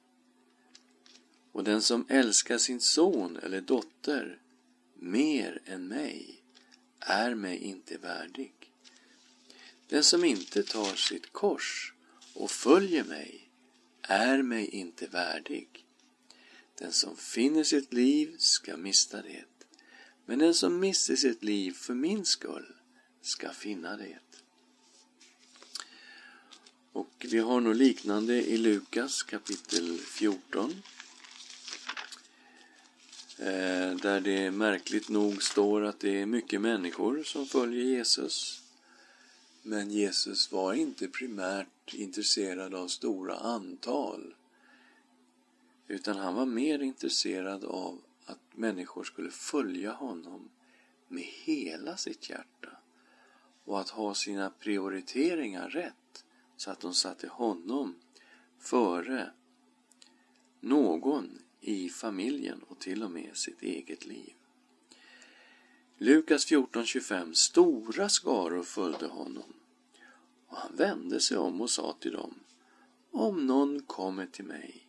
och 1.57 1.63
den 1.63 1.81
som 1.81 2.05
älskar 2.09 2.57
sin 2.57 2.81
son 2.81 3.37
eller 3.37 3.61
dotter 3.61 4.39
mer 4.93 5.61
än 5.65 5.87
mig 5.87 6.43
är 6.99 7.35
mig 7.35 7.57
inte 7.57 7.97
värdig. 7.97 8.53
Den 9.87 10.03
som 10.03 10.25
inte 10.25 10.63
tar 10.63 10.95
sitt 10.95 11.33
kors 11.33 11.93
och 12.33 12.51
följer 12.51 13.03
mig 13.03 13.49
är 14.01 14.41
mig 14.41 14.65
inte 14.67 15.07
värdig. 15.07 15.85
Den 16.75 16.91
som 16.91 17.17
finner 17.17 17.63
sitt 17.63 17.93
liv 17.93 18.35
ska 18.37 18.77
mista 18.77 19.21
det, 19.21 19.45
men 20.25 20.39
den 20.39 20.53
som 20.53 20.79
mister 20.79 21.15
sitt 21.15 21.43
liv 21.43 21.71
för 21.71 21.93
min 21.93 22.25
skull 22.25 22.75
ska 23.21 23.49
finna 23.49 23.97
det. 23.97 24.19
Och 26.91 27.25
vi 27.29 27.39
har 27.39 27.61
något 27.61 27.77
liknande 27.77 28.33
i 28.33 28.57
Lukas 28.57 29.23
kapitel 29.23 29.97
14 29.97 30.81
Eh, 33.39 33.95
där 33.95 34.21
det 34.21 34.51
märkligt 34.51 35.09
nog 35.09 35.43
står 35.43 35.83
att 35.83 35.99
det 35.99 36.21
är 36.21 36.25
mycket 36.25 36.61
människor 36.61 37.23
som 37.23 37.45
följer 37.45 37.83
Jesus. 37.83 38.63
Men 39.63 39.91
Jesus 39.91 40.51
var 40.51 40.73
inte 40.73 41.07
primärt 41.07 41.93
intresserad 41.93 42.73
av 42.73 42.87
stora 42.87 43.35
antal. 43.35 44.35
Utan 45.87 46.17
han 46.17 46.35
var 46.35 46.45
mer 46.45 46.79
intresserad 46.79 47.63
av 47.63 48.01
att 48.25 48.39
människor 48.55 49.03
skulle 49.03 49.31
följa 49.31 49.91
honom 49.91 50.49
med 51.07 51.23
hela 51.23 51.97
sitt 51.97 52.29
hjärta. 52.29 52.69
Och 53.65 53.79
att 53.79 53.89
ha 53.89 54.13
sina 54.13 54.49
prioriteringar 54.49 55.69
rätt. 55.69 56.25
Så 56.57 56.71
att 56.71 56.79
de 56.79 56.93
satte 56.93 57.27
honom 57.27 57.95
före 58.59 59.31
någon 60.59 61.39
i 61.67 61.89
familjen 61.89 62.63
och 62.67 62.79
till 62.79 63.03
och 63.03 63.11
med 63.11 63.37
sitt 63.37 63.61
eget 63.61 64.05
liv. 64.05 64.33
Lukas 65.97 66.51
14.25 66.51 67.33
Stora 67.33 68.09
skaror 68.09 68.63
följde 68.63 69.07
honom 69.07 69.53
och 70.47 70.57
han 70.57 70.75
vände 70.75 71.19
sig 71.19 71.37
om 71.37 71.61
och 71.61 71.69
sa 71.69 71.97
till 71.99 72.11
dem 72.11 72.39
Om 73.11 73.47
någon 73.47 73.81
kommer 73.81 74.25
till 74.25 74.45
mig 74.45 74.87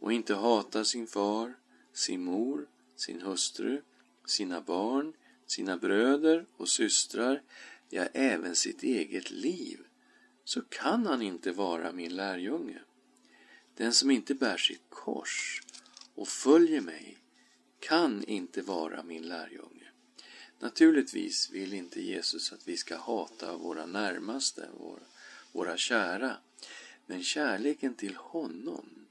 och 0.00 0.12
inte 0.12 0.34
hatar 0.34 0.84
sin 0.84 1.06
far, 1.06 1.58
sin 1.92 2.24
mor, 2.24 2.68
sin 2.96 3.22
hustru, 3.22 3.82
sina 4.26 4.60
barn, 4.60 5.12
sina 5.46 5.76
bröder 5.76 6.46
och 6.56 6.68
systrar, 6.68 7.42
ja, 7.88 8.02
även 8.12 8.56
sitt 8.56 8.82
eget 8.82 9.30
liv, 9.30 9.78
så 10.44 10.60
kan 10.60 11.06
han 11.06 11.22
inte 11.22 11.52
vara 11.52 11.92
min 11.92 12.16
lärjunge. 12.16 12.78
Den 13.74 13.92
som 13.92 14.10
inte 14.10 14.34
bär 14.34 14.56
sitt 14.56 14.84
kors 14.88 15.62
och 16.18 16.28
följer 16.28 16.80
mig 16.80 17.18
kan 17.78 18.24
inte 18.24 18.62
vara 18.62 19.02
min 19.02 19.28
lärjunge. 19.28 19.88
Naturligtvis 20.58 21.50
vill 21.50 21.72
inte 21.72 22.00
Jesus 22.00 22.52
att 22.52 22.68
vi 22.68 22.76
ska 22.76 22.96
hata 22.96 23.56
våra 23.56 23.86
närmaste, 23.86 24.68
våra, 24.78 25.02
våra 25.52 25.76
kära, 25.76 26.36
men 27.06 27.22
kärleken 27.22 27.94
till 27.94 28.16
honom 28.16 29.06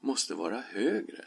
måste 0.00 0.34
vara 0.34 0.60
högre. 0.60 1.24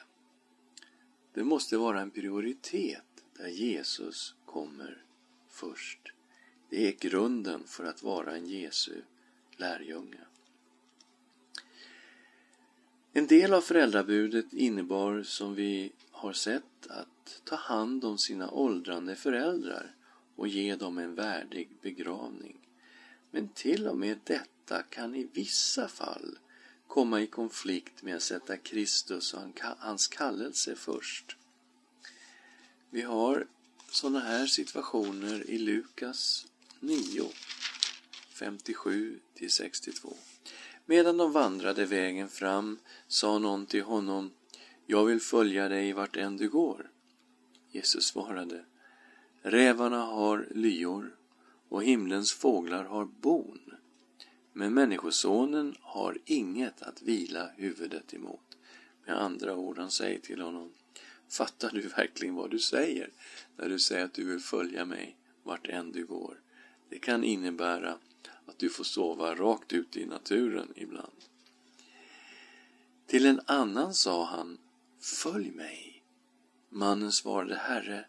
Det 1.33 1.43
måste 1.43 1.77
vara 1.77 2.01
en 2.01 2.11
prioritet 2.11 3.23
där 3.37 3.47
Jesus 3.47 4.35
kommer 4.45 5.03
först. 5.49 6.13
Det 6.69 6.87
är 6.87 6.91
grunden 6.91 7.63
för 7.67 7.83
att 7.83 8.03
vara 8.03 8.35
en 8.35 8.45
Jesu 8.45 9.01
lärjunge. 9.57 10.25
En 13.17 13.27
del 13.27 13.53
av 13.53 13.61
föräldrabudet 13.61 14.53
innebar, 14.53 15.23
som 15.23 15.55
vi 15.55 15.91
har 16.11 16.33
sett, 16.33 16.87
att 16.87 17.41
ta 17.43 17.55
hand 17.55 18.05
om 18.05 18.17
sina 18.17 18.51
åldrande 18.51 19.15
föräldrar 19.15 19.95
och 20.35 20.47
ge 20.47 20.75
dem 20.75 20.97
en 20.97 21.15
värdig 21.15 21.69
begravning. 21.81 22.57
Men 23.31 23.47
till 23.47 23.87
och 23.87 23.97
med 23.97 24.19
detta 24.23 24.83
kan 24.83 25.15
i 25.15 25.27
vissa 25.33 25.87
fall 25.87 26.37
komma 26.87 27.21
i 27.21 27.27
konflikt 27.27 28.03
med 28.03 28.15
att 28.15 28.21
sätta 28.21 28.57
Kristus 28.57 29.33
och 29.33 29.59
hans 29.61 30.07
kallelse 30.07 30.75
först. 30.75 31.37
Vi 32.89 33.01
har 33.01 33.47
sådana 33.91 34.19
här 34.19 34.45
situationer 34.45 35.49
i 35.49 35.57
Lukas 35.57 36.47
9, 36.79 37.23
57 38.29 39.19
62. 39.49 40.17
Medan 40.85 41.17
de 41.17 41.31
vandrade 41.31 41.85
vägen 41.85 42.29
fram 42.29 42.79
sa 43.07 43.39
någon 43.39 43.65
till 43.65 43.83
honom 43.83 44.31
Jag 44.85 45.05
vill 45.05 45.21
följa 45.21 45.69
dig 45.69 45.93
vart 45.93 46.17
än 46.17 46.37
du 46.37 46.49
går. 46.49 46.91
Jesus 47.71 48.05
svarade 48.05 48.65
Rävarna 49.41 50.01
har 50.01 50.47
lyor 50.51 51.15
och 51.69 51.83
himlens 51.83 52.33
fåglar 52.33 52.83
har 52.83 53.05
bon. 53.05 53.59
Men 54.53 54.73
Människosonen 54.73 55.75
har 55.81 56.17
inget 56.25 56.81
att 56.81 57.01
vila 57.01 57.49
huvudet 57.55 58.13
emot. 58.13 58.57
Med 59.05 59.21
andra 59.21 59.55
ord, 59.55 59.77
han 59.77 59.91
säger 59.91 60.19
till 60.19 60.41
honom 60.41 60.71
Fattar 61.29 61.71
du 61.73 61.81
verkligen 61.81 62.35
vad 62.35 62.51
du 62.51 62.59
säger 62.59 63.09
när 63.57 63.69
du 63.69 63.79
säger 63.79 64.05
att 64.05 64.13
du 64.13 64.25
vill 64.25 64.39
följa 64.39 64.85
mig 64.85 65.17
vart 65.43 65.67
än 65.67 65.91
du 65.91 66.05
går? 66.05 66.41
Det 66.89 66.99
kan 66.99 67.23
innebära 67.23 67.97
att 68.45 68.59
du 68.59 68.69
får 68.69 68.83
sova 68.83 69.35
rakt 69.35 69.73
ut 69.73 69.97
i 69.97 70.05
naturen 70.05 70.73
ibland. 70.75 71.25
Till 73.07 73.25
en 73.25 73.41
annan 73.45 73.93
sa 73.93 74.25
han 74.25 74.57
Följ 74.99 75.51
mig. 75.51 76.03
Mannen 76.69 77.11
svarade 77.11 77.55
Herre, 77.55 78.05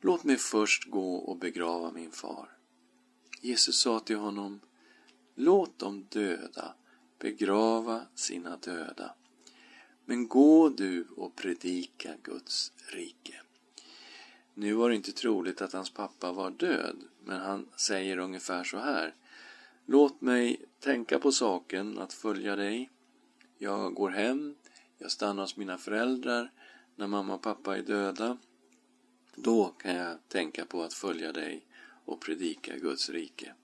låt 0.00 0.24
mig 0.24 0.36
först 0.36 0.90
gå 0.90 1.14
och 1.14 1.38
begrava 1.38 1.92
min 1.92 2.10
far. 2.10 2.48
Jesus 3.40 3.80
sa 3.80 4.00
till 4.00 4.16
honom 4.16 4.60
Låt 5.34 5.78
de 5.78 6.06
döda 6.08 6.74
begrava 7.18 8.02
sina 8.14 8.56
döda. 8.56 9.14
Men 10.04 10.28
gå 10.28 10.68
du 10.68 11.06
och 11.16 11.36
predika 11.36 12.14
Guds 12.22 12.72
rike. 12.76 13.40
Nu 14.54 14.72
var 14.72 14.88
det 14.88 14.96
inte 14.96 15.12
troligt 15.12 15.62
att 15.62 15.72
hans 15.72 15.90
pappa 15.90 16.32
var 16.32 16.50
död, 16.50 16.96
men 17.24 17.40
han 17.40 17.68
säger 17.76 18.18
ungefär 18.18 18.64
så 18.64 18.78
här. 18.78 19.14
Låt 19.92 20.20
mig 20.20 20.64
tänka 20.80 21.18
på 21.18 21.32
saken 21.32 21.98
att 21.98 22.12
följa 22.12 22.56
dig. 22.56 22.90
Jag 23.58 23.94
går 23.94 24.10
hem, 24.10 24.54
jag 24.98 25.10
stannar 25.10 25.42
hos 25.42 25.56
mina 25.56 25.78
föräldrar 25.78 26.52
när 26.96 27.06
mamma 27.06 27.34
och 27.34 27.42
pappa 27.42 27.78
är 27.78 27.82
döda. 27.82 28.38
Då 29.34 29.66
kan 29.68 29.94
jag 29.94 30.28
tänka 30.28 30.64
på 30.64 30.82
att 30.82 30.94
följa 30.94 31.32
dig 31.32 31.66
och 32.04 32.20
predika 32.20 32.76
Guds 32.76 33.10
rike. 33.10 33.54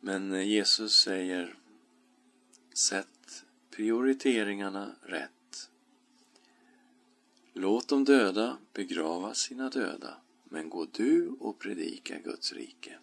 Men 0.00 0.48
Jesus 0.48 0.96
säger 0.96 1.58
Sätt 2.74 3.44
prioriteringarna 3.70 4.92
rätt. 5.02 5.70
Låt 7.52 7.88
de 7.88 8.04
döda 8.04 8.58
begrava 8.72 9.34
sina 9.34 9.70
döda, 9.70 10.16
men 10.44 10.70
gå 10.70 10.86
du 10.92 11.28
och 11.28 11.58
predika 11.58 12.18
Guds 12.18 12.52
rike. 12.52 12.98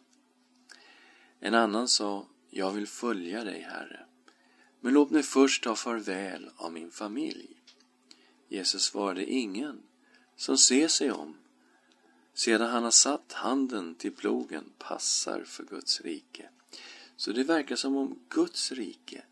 En 1.45 1.53
annan 1.53 1.87
sa, 1.87 2.25
jag 2.49 2.71
vill 2.71 2.87
följa 2.87 3.43
dig, 3.43 3.61
Herre, 3.61 4.05
men 4.79 4.93
låt 4.93 5.09
mig 5.09 5.23
först 5.23 5.63
ta 5.63 5.75
farväl 5.75 6.49
av 6.55 6.73
min 6.73 6.91
familj. 6.91 7.49
Jesus 8.47 8.83
svarade, 8.83 9.25
ingen 9.25 9.81
som 10.35 10.57
ser 10.57 10.87
sig 10.87 11.11
om 11.11 11.37
sedan 12.33 12.71
han 12.71 12.83
har 12.83 12.91
satt 12.91 13.31
handen 13.31 13.95
till 13.95 14.11
plogen 14.11 14.63
passar 14.77 15.43
för 15.43 15.63
Guds 15.63 16.01
rike. 16.01 16.49
Så 17.15 17.31
det 17.31 17.43
verkar 17.43 17.75
som 17.75 17.95
om 17.95 18.19
Guds 18.29 18.71
rike 18.71 19.23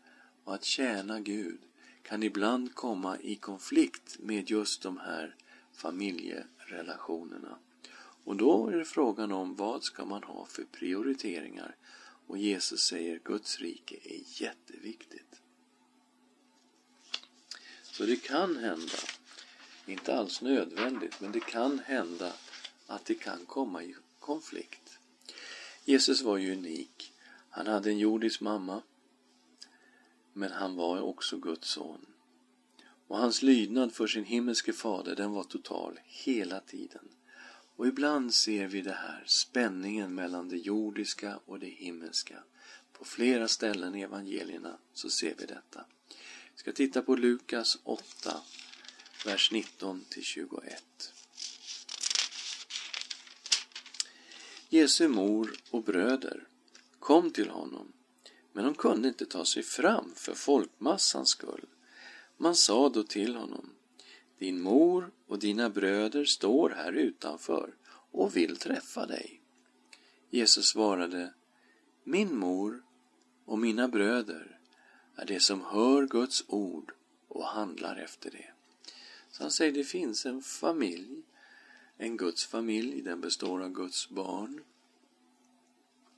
och 0.44 0.54
att 0.54 0.64
tjäna 0.64 1.20
Gud 1.20 1.60
kan 2.02 2.22
ibland 2.22 2.74
komma 2.74 3.18
i 3.18 3.36
konflikt 3.36 4.16
med 4.18 4.50
just 4.50 4.82
de 4.82 4.98
här 4.98 5.36
familjerelationerna. 5.72 7.58
Och 8.24 8.36
då 8.36 8.68
är 8.68 8.76
det 8.76 8.84
frågan 8.84 9.32
om 9.32 9.54
vad 9.54 9.84
ska 9.84 10.04
man 10.04 10.22
ha 10.22 10.46
för 10.46 10.64
prioriteringar? 10.64 11.76
Och 12.26 12.38
Jesus 12.38 12.82
säger 12.82 13.20
Guds 13.24 13.60
rike 13.60 13.96
är 14.04 14.42
jätteviktigt. 14.42 15.40
Så 17.82 18.04
det 18.04 18.16
kan 18.16 18.56
hända, 18.56 18.98
inte 19.86 20.16
alls 20.16 20.42
nödvändigt, 20.42 21.20
men 21.20 21.32
det 21.32 21.40
kan 21.40 21.78
hända 21.78 22.32
att 22.86 23.04
det 23.04 23.14
kan 23.14 23.46
komma 23.46 23.82
i 23.82 23.94
konflikt. 24.18 24.98
Jesus 25.84 26.22
var 26.22 26.36
ju 26.36 26.52
unik. 26.52 27.12
Han 27.50 27.66
hade 27.66 27.90
en 27.90 27.98
jordisk 27.98 28.40
mamma, 28.40 28.82
men 30.32 30.52
han 30.52 30.76
var 30.76 31.00
också 31.00 31.36
Guds 31.36 31.68
son. 31.68 32.06
Och 33.06 33.18
hans 33.18 33.42
lydnad 33.42 33.94
för 33.94 34.06
sin 34.06 34.24
himmelske 34.24 34.72
fader, 34.72 35.16
den 35.16 35.32
var 35.32 35.44
total 35.44 36.00
hela 36.04 36.60
tiden. 36.60 37.08
Och 37.82 37.88
ibland 37.88 38.34
ser 38.34 38.66
vi 38.66 38.80
det 38.80 38.92
här, 38.92 39.24
spänningen 39.26 40.14
mellan 40.14 40.48
det 40.48 40.56
jordiska 40.56 41.40
och 41.46 41.58
det 41.58 41.66
himmelska. 41.66 42.42
På 42.92 43.04
flera 43.04 43.48
ställen 43.48 43.94
i 43.94 44.00
evangelierna 44.00 44.78
så 44.92 45.10
ser 45.10 45.34
vi 45.38 45.46
detta. 45.46 45.84
Vi 46.52 46.58
ska 46.58 46.72
titta 46.72 47.02
på 47.02 47.16
Lukas 47.16 47.78
8, 47.84 48.40
vers 49.24 49.52
19 49.52 50.04
till 50.08 50.22
21. 50.22 51.12
Jesu 54.68 55.08
mor 55.08 55.54
och 55.70 55.84
bröder 55.84 56.48
kom 56.98 57.30
till 57.30 57.50
honom, 57.50 57.92
men 58.52 58.64
de 58.64 58.74
kunde 58.74 59.08
inte 59.08 59.26
ta 59.26 59.44
sig 59.44 59.62
fram 59.62 60.12
för 60.16 60.34
folkmassans 60.34 61.28
skull. 61.28 61.66
Man 62.36 62.56
sa 62.56 62.88
då 62.88 63.02
till 63.02 63.36
honom, 63.36 63.70
din 64.38 64.60
mor 64.60 65.10
och 65.26 65.38
dina 65.38 65.70
bröder 65.70 66.24
står 66.24 66.70
här 66.70 66.92
utanför 66.92 67.74
och 68.10 68.36
vill 68.36 68.56
träffa 68.56 69.06
dig. 69.06 69.40
Jesus 70.30 70.66
svarade, 70.66 71.32
min 72.04 72.36
mor 72.38 72.82
och 73.44 73.58
mina 73.58 73.88
bröder 73.88 74.58
är 75.16 75.26
det 75.26 75.40
som 75.40 75.60
hör 75.60 76.06
Guds 76.06 76.44
ord 76.46 76.92
och 77.28 77.44
handlar 77.44 77.96
efter 77.96 78.30
det. 78.30 78.50
Så 79.30 79.42
han 79.42 79.50
säger, 79.50 79.72
det 79.72 79.84
finns 79.84 80.26
en 80.26 80.42
familj, 80.42 81.22
en 81.96 82.16
Guds 82.16 82.46
familj, 82.46 83.02
den 83.02 83.20
består 83.20 83.62
av 83.62 83.72
Guds 83.72 84.08
barn. 84.08 84.60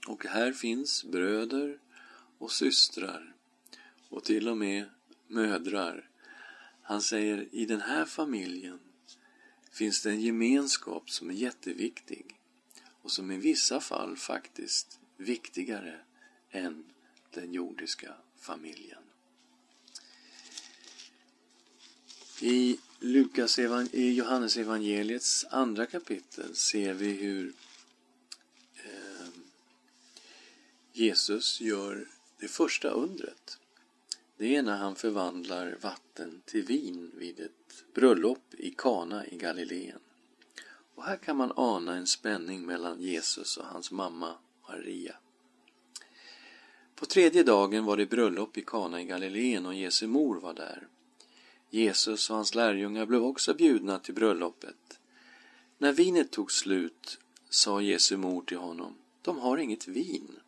Och 0.07 0.27
här 0.27 0.53
finns 0.53 1.05
bröder 1.05 1.79
och 2.39 2.53
systrar 2.53 3.35
och 4.09 4.25
till 4.25 4.49
och 4.49 4.57
med 4.57 4.85
mödrar. 5.27 6.09
Han 6.87 7.03
säger, 7.03 7.49
i 7.53 7.67
den 7.67 7.81
här 7.81 8.05
familjen 8.05 8.79
finns 9.73 10.03
det 10.03 10.11
en 10.11 10.21
gemenskap 10.21 11.11
som 11.11 11.31
är 11.31 11.35
jätteviktig 11.35 12.27
och 13.03 13.11
som 13.11 13.31
i 13.31 13.37
vissa 13.37 13.81
fall 13.81 14.17
faktiskt 14.17 14.99
viktigare 15.17 16.01
än 16.51 16.85
den 17.31 17.53
jordiska 17.53 18.15
familjen. 18.39 19.03
I, 22.41 22.79
Lukas, 23.01 23.59
i 23.93 24.15
Johannes 24.15 24.57
evangeliets 24.57 25.47
andra 25.51 25.87
kapitel 25.87 26.57
ser 26.57 26.95
vi 26.95 27.09
hur 27.09 27.53
eh, 28.85 29.29
Jesus 30.93 31.61
gör 31.61 32.09
det 32.39 32.49
första 32.49 32.89
undret. 32.89 33.59
Det 34.37 34.57
är 34.57 34.63
när 34.63 34.77
han 34.77 34.95
förvandlar 34.95 35.79
vatten 35.81 36.43
till 36.45 36.63
vin 36.63 37.11
vid 37.15 37.41
ett 37.41 37.85
bröllop 37.95 38.55
i 38.59 38.71
Kana 38.71 39.27
i 39.27 39.37
Galileen. 39.37 39.99
Och 40.95 41.05
här 41.05 41.17
kan 41.17 41.37
man 41.37 41.53
ana 41.57 41.97
en 41.97 42.07
spänning 42.07 42.67
mellan 42.67 43.03
Jesus 43.03 43.57
och 43.57 43.67
hans 43.67 43.91
mamma 43.91 44.35
Maria. 44.69 45.17
På 46.95 47.07
tredje 47.07 47.43
dagen 47.43 47.85
var 47.85 47.97
det 47.97 48.07
bröllop 48.07 48.57
i 48.57 48.63
Kana 48.63 49.01
i 49.01 49.05
Galileen 49.05 49.67
och 49.67 49.75
Jesu 49.75 50.07
mor 50.07 50.41
var 50.41 50.55
där. 50.55 50.89
Jesus 51.71 52.31
och 52.31 52.37
hans 52.37 52.55
lärjungar 52.55 53.07
blev 53.07 53.23
också 53.23 53.55
bjudna 53.55 53.99
till 53.99 54.15
bröllopet. 54.15 54.99
När 55.79 55.93
vinet 55.93 56.31
tog 56.31 56.53
slut 56.53 57.19
sa 57.49 57.81
Jesu 57.81 58.17
mor 58.17 58.43
till 58.43 58.57
honom, 58.57 58.95
de 59.23 59.39
har 59.39 59.59
inget 59.59 59.89
vin. 59.89 60.41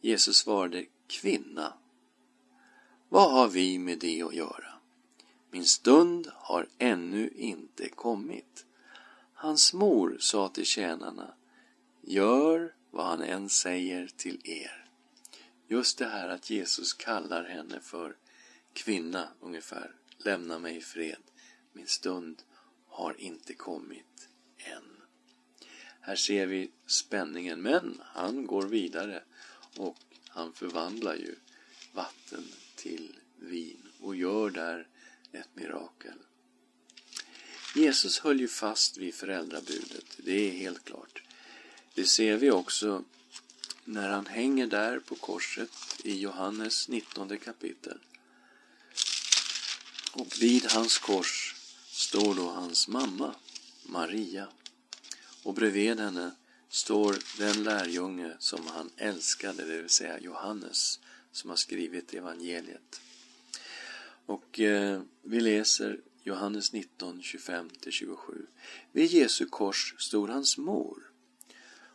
Jesus 0.00 0.36
svarade, 0.36 0.84
kvinna, 1.06 1.72
vad 3.14 3.32
har 3.32 3.48
vi 3.48 3.78
med 3.78 3.98
det 3.98 4.22
att 4.22 4.34
göra? 4.34 4.72
Min 5.50 5.64
stund 5.64 6.30
har 6.34 6.68
ännu 6.78 7.28
inte 7.28 7.88
kommit. 7.88 8.66
Hans 9.34 9.72
mor 9.72 10.16
sa 10.20 10.48
till 10.48 10.64
tjänarna, 10.64 11.34
gör 12.00 12.74
vad 12.90 13.06
han 13.06 13.22
än 13.22 13.48
säger 13.48 14.10
till 14.16 14.40
er. 14.44 14.86
Just 15.68 15.98
det 15.98 16.06
här 16.06 16.28
att 16.28 16.50
Jesus 16.50 16.92
kallar 16.92 17.44
henne 17.44 17.80
för 17.80 18.16
kvinna 18.72 19.28
ungefär. 19.40 19.94
Lämna 20.18 20.58
mig 20.58 20.76
i 20.76 20.80
fred. 20.80 21.22
Min 21.72 21.86
stund 21.86 22.42
har 22.88 23.20
inte 23.20 23.54
kommit 23.54 24.28
än. 24.58 25.02
Här 26.00 26.16
ser 26.16 26.46
vi 26.46 26.70
spänningen, 26.86 27.62
men 27.62 28.00
han 28.04 28.46
går 28.46 28.62
vidare 28.62 29.22
och 29.76 29.96
han 30.28 30.52
förvandlar 30.52 31.14
ju 31.14 31.34
vatten 31.92 32.44
till 32.76 33.16
vin 33.38 33.88
och 34.00 34.16
gör 34.16 34.50
där 34.50 34.86
ett 35.32 35.48
mirakel. 35.54 36.18
Jesus 37.74 38.18
höll 38.18 38.40
ju 38.40 38.48
fast 38.48 38.96
vid 38.96 39.14
föräldrabudet, 39.14 40.04
det 40.16 40.48
är 40.48 40.52
helt 40.52 40.84
klart. 40.84 41.22
Det 41.94 42.04
ser 42.04 42.36
vi 42.36 42.50
också 42.50 43.04
när 43.84 44.08
han 44.08 44.26
hänger 44.26 44.66
där 44.66 44.98
på 44.98 45.14
korset 45.14 45.70
i 46.04 46.18
Johannes 46.20 46.88
19 46.88 47.38
kapitel. 47.38 47.98
Och 50.12 50.32
vid 50.40 50.64
hans 50.72 50.98
kors 50.98 51.54
står 51.90 52.34
då 52.34 52.50
hans 52.50 52.88
mamma, 52.88 53.34
Maria. 53.82 54.48
Och 55.42 55.54
bredvid 55.54 56.00
henne 56.00 56.30
står 56.68 57.16
den 57.38 57.62
lärjunge 57.62 58.36
som 58.38 58.66
han 58.66 58.90
älskade, 58.96 59.64
det 59.64 59.80
vill 59.80 59.90
säga 59.90 60.18
Johannes, 60.18 61.00
som 61.34 61.50
har 61.50 61.56
skrivit 61.56 62.14
evangeliet. 62.14 63.00
Och 64.26 64.60
eh, 64.60 65.02
vi 65.22 65.40
läser 65.40 66.00
Johannes 66.22 66.72
19, 66.72 67.20
25-27. 67.20 68.46
Vid 68.92 69.10
Jesu 69.10 69.46
kors 69.46 69.94
stod 69.98 70.30
hans 70.30 70.58
mor 70.58 71.10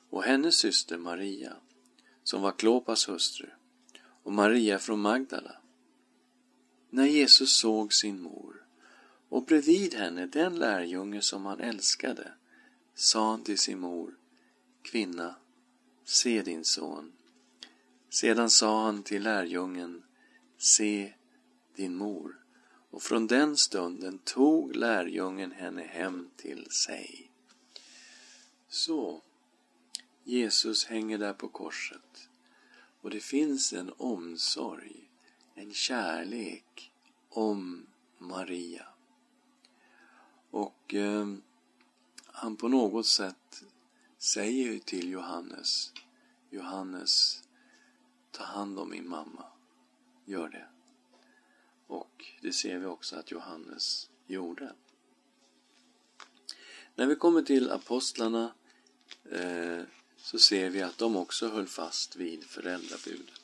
och 0.10 0.24
hennes 0.24 0.56
syster 0.56 0.98
Maria, 0.98 1.56
som 2.24 2.42
var 2.42 2.52
Klopas 2.52 3.10
hustru, 3.10 3.50
och 4.24 4.34
Maria 4.34 4.80
från 4.80 5.00
Magdala. 5.00 5.56
När 6.90 7.06
Jesus 7.06 7.56
såg 7.56 7.94
sin 7.94 8.22
mor 8.22 8.66
och 9.30 9.46
bredvid 9.46 9.94
henne 9.94 10.26
den 10.26 10.56
lärjunge 10.56 11.22
som 11.22 11.46
han 11.46 11.60
älskade, 11.60 12.32
sa 12.96 13.32
han 13.32 13.44
till 13.44 13.58
sin 13.58 13.80
mor, 13.80 14.18
Kvinna, 14.82 15.36
se 16.04 16.42
din 16.42 16.66
son. 16.66 17.12
Sedan 18.10 18.50
sa 18.50 18.84
han 18.84 19.04
till 19.04 19.24
lärjungen, 19.24 20.04
Se 20.58 21.14
din 21.76 21.96
mor. 21.96 22.40
Och 22.92 23.04
från 23.04 23.28
den 23.28 23.58
stunden 23.58 24.18
tog 24.18 24.76
lärjungen 24.76 25.52
henne 25.52 25.84
hem 25.84 26.30
till 26.36 26.72
sig. 26.72 27.32
Så, 28.68 29.22
Jesus 30.24 30.86
hänger 30.86 31.18
där 31.18 31.34
på 31.34 31.48
korset. 31.48 32.30
Och 33.02 33.10
det 33.10 33.20
finns 33.20 33.74
en 33.74 33.94
omsorg, 33.98 35.10
en 35.56 35.74
kärlek 35.74 36.92
om 37.30 37.88
Maria. 38.18 38.86
Och 40.52 40.94
eh, 40.94 41.28
han 42.26 42.56
på 42.56 42.68
något 42.68 43.08
sätt 43.08 43.64
säger 44.18 44.80
till 44.80 45.10
Johannes, 45.10 45.94
Johannes, 46.50 47.44
ta 48.40 48.46
hand 48.46 48.80
om 48.80 48.90
min 48.90 49.10
mamma. 49.10 49.46
Gör 50.26 50.50
det. 50.50 50.66
Och 51.88 52.26
det 52.42 52.54
ser 52.54 52.78
vi 52.78 52.86
också 52.86 53.16
att 53.16 53.32
Johannes 53.32 54.10
gjorde. 54.28 54.74
När 56.96 57.06
vi 57.06 57.16
kommer 57.16 57.42
till 57.42 57.72
apostlarna 57.72 58.54
eh, 59.32 59.82
så 60.18 60.40
ser 60.40 60.70
vi 60.70 60.82
att 60.82 60.98
de 60.98 61.16
också 61.16 61.50
höll 61.50 61.68
fast 61.68 62.16
vid 62.16 62.44
föräldrabudet. 62.44 63.42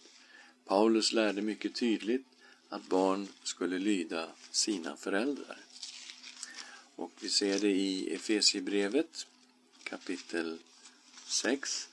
Paulus 0.65 1.13
lärde 1.13 1.41
mycket 1.41 1.75
tydligt 1.75 2.27
att 2.69 2.87
barn 2.87 3.27
skulle 3.43 3.79
lyda 3.79 4.29
sina 4.51 4.97
föräldrar. 4.97 5.59
Och 6.95 7.11
vi 7.19 7.29
ser 7.29 7.59
det 7.59 7.71
i 7.71 8.13
Efesiebrevet 8.13 9.27
kapitel 9.83 10.59
6 11.25 11.89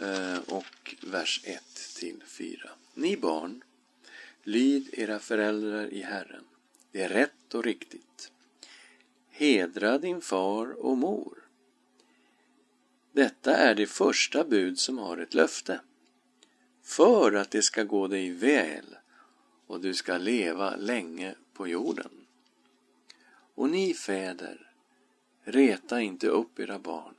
Eh, 0.00 0.38
och 0.38 0.96
vers 1.00 1.40
1 1.44 1.62
till 1.96 2.22
4. 2.26 2.70
Ni 2.94 3.16
barn, 3.16 3.62
lyd 4.42 4.88
era 4.92 5.18
föräldrar 5.18 5.92
i 5.92 6.02
Herren. 6.02 6.44
Det 6.92 7.02
är 7.02 7.08
rätt 7.08 7.54
och 7.54 7.64
riktigt. 7.64 8.32
Hedra 9.30 9.98
din 9.98 10.20
far 10.20 10.84
och 10.84 10.98
mor. 10.98 11.38
Detta 13.12 13.56
är 13.56 13.74
det 13.74 13.86
första 13.86 14.44
bud 14.44 14.78
som 14.78 14.98
har 14.98 15.18
ett 15.18 15.34
löfte. 15.34 15.80
För 16.82 17.32
att 17.32 17.50
det 17.50 17.62
ska 17.62 17.82
gå 17.82 18.08
dig 18.08 18.30
väl 18.30 18.96
och 19.66 19.80
du 19.80 19.94
ska 19.94 20.18
leva 20.18 20.76
länge 20.76 21.34
på 21.52 21.68
jorden. 21.68 22.10
Och 23.54 23.70
ni 23.70 23.94
fäder, 23.94 24.70
reta 25.44 26.00
inte 26.00 26.28
upp 26.28 26.60
era 26.60 26.78
barn 26.78 27.14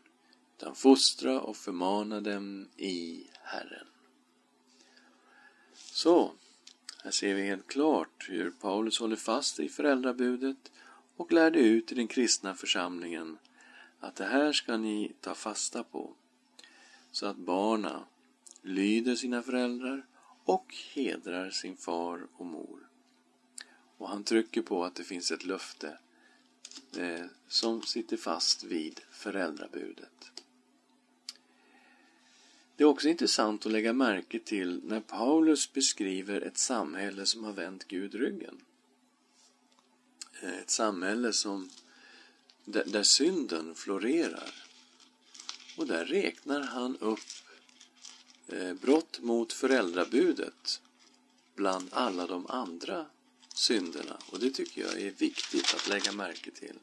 utan 0.58 0.76
fostra 0.76 1.42
och 1.42 1.58
förmana 1.58 2.22
dem 2.22 2.68
i 2.78 3.28
Herren. 3.42 3.88
Så, 5.74 6.32
här 7.04 7.12
ser 7.12 7.36
vi 7.36 7.42
helt 7.42 7.68
klart 7.68 8.26
hur 8.30 8.52
Paulus 8.52 9.00
håller 9.00 9.16
fast 9.16 9.60
i 9.60 9.70
föräldrabudet 9.70 10.72
och 11.16 11.32
lärde 11.32 11.60
ut 11.60 11.92
i 11.92 11.96
den 11.96 12.08
kristna 12.08 12.56
församlingen 12.56 13.38
att 14.00 14.16
det 14.16 14.26
här 14.26 14.54
ska 14.54 14.78
ni 14.78 15.12
ta 15.22 15.36
fasta 15.36 15.84
på 15.84 16.14
så 17.12 17.26
att 17.26 17.38
barna 17.38 18.04
lyder 18.62 19.16
sina 19.16 19.42
föräldrar 19.42 20.06
och 20.44 20.76
hedrar 20.94 21.50
sin 21.50 21.78
far 21.78 22.28
och 22.38 22.46
mor. 22.46 22.90
Och 23.98 24.10
han 24.10 24.24
trycker 24.24 24.62
på 24.62 24.86
att 24.86 24.96
det 24.96 25.04
finns 25.04 25.32
ett 25.32 25.46
löfte 25.46 25.98
eh, 26.98 27.26
som 27.48 27.82
sitter 27.82 28.18
fast 28.18 28.64
vid 28.64 29.02
föräldrabudet. 29.12 30.44
Det 32.78 32.84
är 32.84 32.88
också 32.88 33.10
intressant 33.10 33.66
att 33.66 33.72
lägga 33.72 33.94
märke 33.94 34.40
till 34.40 34.82
när 34.84 35.00
Paulus 35.00 35.74
beskriver 35.74 36.42
ett 36.42 36.58
samhälle 36.58 37.26
som 37.26 37.44
har 37.44 37.54
vänt 37.54 37.88
Gud 37.88 38.16
ryggen. 38.16 38.62
Eh, 40.42 40.58
ett 40.58 40.70
samhälle 40.70 41.34
som, 41.34 41.70
där, 42.66 42.84
där 42.86 43.04
synden 43.04 43.76
florerar. 43.76 44.54
Och 45.78 45.88
där 45.88 46.06
räknar 46.06 46.62
han 46.62 46.98
upp 46.98 47.20
eh, 48.48 48.74
brott 48.74 49.20
mot 49.20 49.54
föräldrabudet 49.54 50.82
bland 51.56 51.88
alla 51.92 52.28
de 52.28 52.48
andra 52.48 53.06
synderna. 53.54 54.18
Och 54.30 54.40
det 54.40 54.50
tycker 54.50 54.82
jag 54.82 55.02
är 55.02 55.12
viktigt 55.12 55.74
att 55.76 55.88
lägga 55.88 56.12
märke 56.12 56.52
till. 56.52 56.80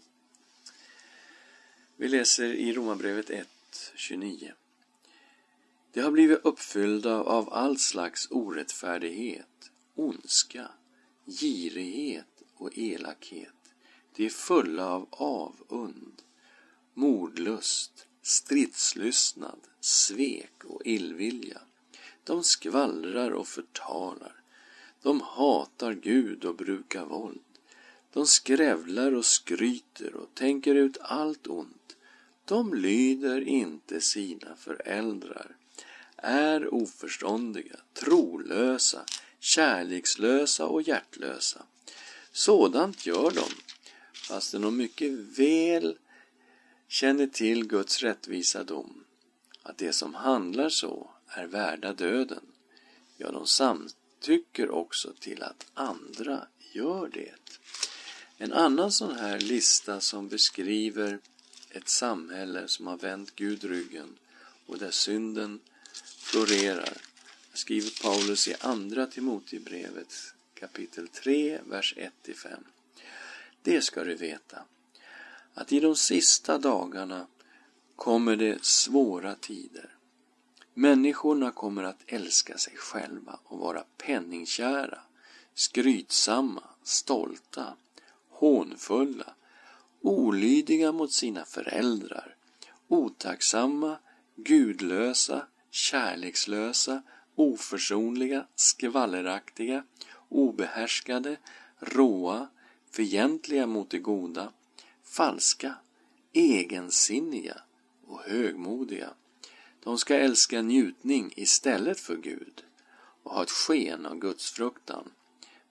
Vi 1.96 2.08
läser 2.08 2.52
i 2.52 2.72
Romarbrevet 2.72 3.30
1, 3.30 3.48
29. 3.94 4.52
De 5.94 6.00
har 6.00 6.10
blivit 6.10 6.40
uppfyllda 6.44 7.22
av 7.22 7.54
all 7.54 7.78
slags 7.78 8.28
orättfärdighet, 8.30 9.70
ondska, 9.94 10.70
girighet 11.26 12.42
och 12.54 12.78
elakhet. 12.78 13.74
De 14.16 14.26
är 14.26 14.30
fulla 14.30 14.86
av 14.94 15.06
avund, 15.10 16.22
mordlust, 16.94 18.06
stridslystnad, 18.22 19.60
svek 19.80 20.64
och 20.64 20.82
illvilja. 20.84 21.60
De 22.24 22.42
skvallrar 22.42 23.30
och 23.30 23.48
förtalar. 23.48 24.42
De 25.02 25.20
hatar 25.20 25.92
Gud 25.92 26.44
och 26.44 26.56
brukar 26.56 27.04
våld. 27.04 27.40
De 28.12 28.26
skrävlar 28.26 29.14
och 29.14 29.26
skryter 29.26 30.14
och 30.14 30.34
tänker 30.34 30.74
ut 30.74 30.98
allt 31.00 31.46
ont. 31.46 31.96
De 32.44 32.74
lyder 32.74 33.40
inte 33.40 34.00
sina 34.00 34.56
föräldrar 34.56 35.56
är 36.24 36.74
oförståndiga, 36.74 37.76
trolösa, 37.94 39.04
kärlekslösa 39.40 40.66
och 40.66 40.82
hjärtlösa. 40.82 41.62
Sådant 42.32 43.06
gör 43.06 43.30
de, 43.30 43.48
fastän 44.28 44.62
de 44.62 44.76
mycket 44.76 45.12
väl 45.12 45.98
känner 46.88 47.26
till 47.26 47.66
Guds 47.66 48.02
rättvisa 48.02 48.64
dom, 48.64 49.04
att 49.62 49.78
det 49.78 49.92
som 49.92 50.14
handlar 50.14 50.68
så 50.68 51.10
är 51.26 51.46
värda 51.46 51.92
döden. 51.92 52.46
Ja, 53.16 53.30
de 53.30 53.46
samtycker 53.46 54.70
också 54.70 55.12
till 55.20 55.42
att 55.42 55.66
andra 55.74 56.46
gör 56.72 57.08
det. 57.08 57.34
En 58.38 58.52
annan 58.52 58.92
sån 58.92 59.16
här 59.16 59.40
lista 59.40 60.00
som 60.00 60.28
beskriver 60.28 61.18
ett 61.70 61.88
samhälle 61.88 62.68
som 62.68 62.86
har 62.86 62.96
vänt 62.96 63.36
Gud 63.36 63.64
ryggen 63.64 64.16
och 64.66 64.78
där 64.78 64.90
synden 64.90 65.60
florerar 66.24 66.96
skriver 67.52 68.02
Paulus 68.02 68.48
i 68.48 68.54
Andra 68.60 69.06
Timotebrevet 69.06 70.14
kapitel 70.54 71.08
3, 71.08 71.58
vers 71.66 71.94
1-5. 72.24 72.56
Det 73.62 73.82
ska 73.82 74.04
du 74.04 74.14
veta, 74.14 74.58
att 75.54 75.72
i 75.72 75.80
de 75.80 75.96
sista 75.96 76.58
dagarna 76.58 77.26
kommer 77.96 78.36
det 78.36 78.64
svåra 78.64 79.34
tider. 79.34 79.94
Människorna 80.74 81.50
kommer 81.50 81.82
att 81.82 82.00
älska 82.06 82.58
sig 82.58 82.76
själva 82.76 83.38
och 83.44 83.58
vara 83.58 83.84
penningkära, 83.98 84.98
skrytsamma, 85.54 86.62
stolta, 86.82 87.76
hånfulla, 88.28 89.34
olydiga 90.00 90.92
mot 90.92 91.12
sina 91.12 91.44
föräldrar, 91.44 92.36
otacksamma, 92.88 93.98
gudlösa, 94.36 95.46
kärlekslösa, 95.74 97.02
oförsonliga, 97.34 98.46
skvalleraktiga, 98.54 99.84
obehärskade, 100.28 101.36
råa, 101.78 102.48
fientliga 102.90 103.66
mot 103.66 103.90
det 103.90 103.98
goda, 103.98 104.52
falska, 105.02 105.74
egensinniga 106.32 107.60
och 108.06 108.20
högmodiga. 108.22 109.10
De 109.80 109.98
ska 109.98 110.14
älska 110.14 110.62
njutning 110.62 111.32
istället 111.36 112.00
för 112.00 112.16
Gud 112.16 112.64
och 113.22 113.34
ha 113.34 113.42
ett 113.42 113.50
sken 113.50 114.06
av 114.06 114.18
gudsfruktan, 114.18 115.10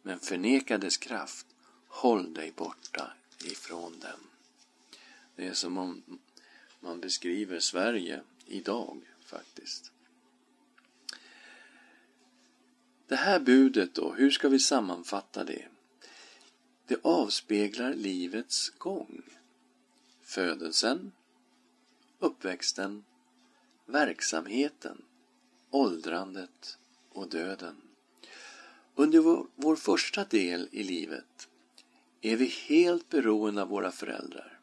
men 0.01 0.19
förneka 0.19 0.77
dess 0.77 0.97
kraft. 0.97 1.45
Håll 1.87 2.33
dig 2.33 2.51
borta 2.55 3.13
ifrån 3.45 3.99
den. 4.01 4.19
Det 5.35 5.47
är 5.47 5.53
som 5.53 5.77
om 5.77 6.03
man 6.79 6.99
beskriver 6.99 7.59
Sverige 7.59 8.21
idag 8.45 9.01
faktiskt. 9.25 9.92
Det 13.13 13.17
här 13.17 13.39
budet 13.39 13.93
då, 13.93 14.13
hur 14.13 14.31
ska 14.31 14.49
vi 14.49 14.59
sammanfatta 14.59 15.43
det? 15.43 15.65
Det 16.87 16.97
avspeglar 17.01 17.93
livets 17.93 18.69
gång. 18.69 19.21
Födelsen, 20.21 21.11
uppväxten, 22.19 23.03
verksamheten, 23.85 25.01
åldrandet 25.71 26.77
och 27.09 27.29
döden. 27.29 27.75
Under 28.95 29.19
vår, 29.19 29.47
vår 29.55 29.75
första 29.75 30.23
del 30.23 30.67
i 30.71 30.83
livet 30.83 31.49
är 32.21 32.35
vi 32.35 32.45
helt 32.45 33.09
beroende 33.09 33.61
av 33.61 33.67
våra 33.67 33.91
föräldrar. 33.91 34.59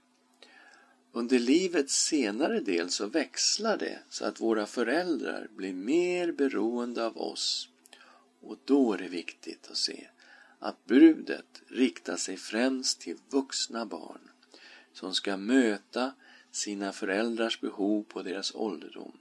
Under 1.12 1.38
livets 1.38 1.94
senare 1.94 2.60
del 2.60 2.90
så 2.90 3.06
växlar 3.06 3.78
det 3.78 3.98
så 4.08 4.24
att 4.24 4.40
våra 4.40 4.66
föräldrar 4.66 5.48
blir 5.56 5.72
mer 5.72 6.32
beroende 6.32 7.06
av 7.06 7.18
oss 7.18 7.69
och 8.40 8.58
då 8.64 8.92
är 8.92 8.98
det 8.98 9.08
viktigt 9.08 9.70
att 9.70 9.76
se 9.76 10.08
att 10.58 10.84
brudet 10.84 11.62
riktar 11.68 12.16
sig 12.16 12.36
främst 12.36 13.00
till 13.00 13.16
vuxna 13.30 13.86
barn 13.86 14.30
som 14.92 15.14
ska 15.14 15.36
möta 15.36 16.12
sina 16.50 16.92
föräldrars 16.92 17.60
behov 17.60 18.02
på 18.02 18.22
deras 18.22 18.54
ålderdom 18.54 19.12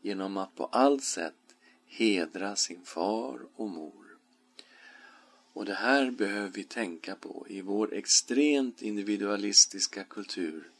genom 0.00 0.36
att 0.36 0.54
på 0.54 0.64
allt 0.64 1.04
sätt 1.04 1.34
hedra 1.86 2.56
sin 2.56 2.82
far 2.84 3.40
och 3.56 3.68
mor. 3.68 4.16
Och 5.52 5.64
det 5.64 5.74
här 5.74 6.10
behöver 6.10 6.48
vi 6.48 6.64
tänka 6.64 7.14
på 7.14 7.46
i 7.48 7.60
vår 7.60 7.94
extremt 7.94 8.82
individualistiska 8.82 10.04
kultur. 10.04 10.70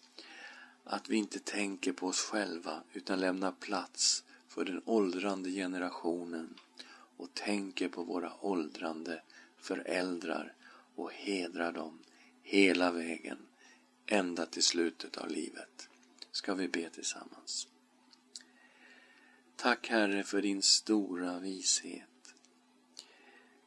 Att 0.85 1.09
vi 1.09 1.17
inte 1.17 1.39
tänker 1.39 1.93
på 1.93 2.07
oss 2.07 2.21
själva 2.21 2.83
utan 2.93 3.21
lämnar 3.21 3.53
plats 3.53 4.25
för 4.49 4.65
den 4.65 4.83
åldrande 4.85 5.51
generationen 5.51 6.55
och 7.19 7.35
tänker 7.35 7.89
på 7.89 8.03
våra 8.03 8.33
åldrande 8.41 9.23
föräldrar 9.57 10.55
och 10.95 11.13
hedrar 11.13 11.73
dem 11.73 11.99
hela 12.43 12.91
vägen 12.91 13.39
ända 14.07 14.47
till 14.47 14.63
slutet 14.63 15.17
av 15.17 15.31
livet. 15.31 15.89
Ska 16.31 16.55
vi 16.55 16.69
be 16.69 16.91
tillsammans. 16.91 17.69
Tack 19.57 19.89
Herre 19.89 20.23
för 20.23 20.43
din 20.43 20.63
stora 20.63 21.39
vishet. 21.39 22.35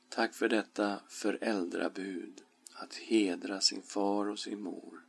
Tack 0.09 0.33
för 0.33 0.49
detta 0.49 0.99
föräldrabud 1.07 2.41
att 2.73 2.95
hedra 2.95 3.61
sin 3.61 3.81
far 3.81 4.25
och 4.25 4.39
sin 4.39 4.61
mor. 4.61 5.05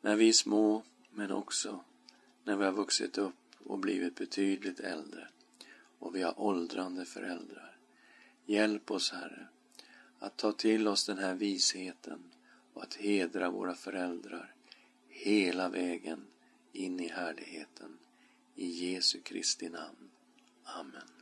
När 0.00 0.16
vi 0.16 0.28
är 0.28 0.32
små, 0.32 0.82
men 1.10 1.30
också 1.30 1.84
när 2.44 2.56
vi 2.56 2.64
har 2.64 2.72
vuxit 2.72 3.18
upp 3.18 3.34
och 3.58 3.78
blivit 3.78 4.14
betydligt 4.14 4.80
äldre 4.80 5.28
och 6.02 6.16
vi 6.16 6.22
har 6.22 6.40
åldrande 6.40 7.04
föräldrar. 7.04 7.76
Hjälp 8.46 8.90
oss, 8.90 9.12
Herre, 9.12 9.46
att 10.18 10.36
ta 10.36 10.52
till 10.52 10.88
oss 10.88 11.06
den 11.06 11.18
här 11.18 11.34
visheten 11.34 12.22
och 12.72 12.82
att 12.82 12.94
hedra 12.94 13.50
våra 13.50 13.74
föräldrar 13.74 14.54
hela 15.08 15.68
vägen 15.68 16.26
in 16.72 17.00
i 17.00 17.08
härligheten. 17.08 17.98
I 18.54 18.66
Jesu 18.66 19.20
Kristi 19.20 19.68
namn. 19.68 20.10
Amen. 20.64 21.21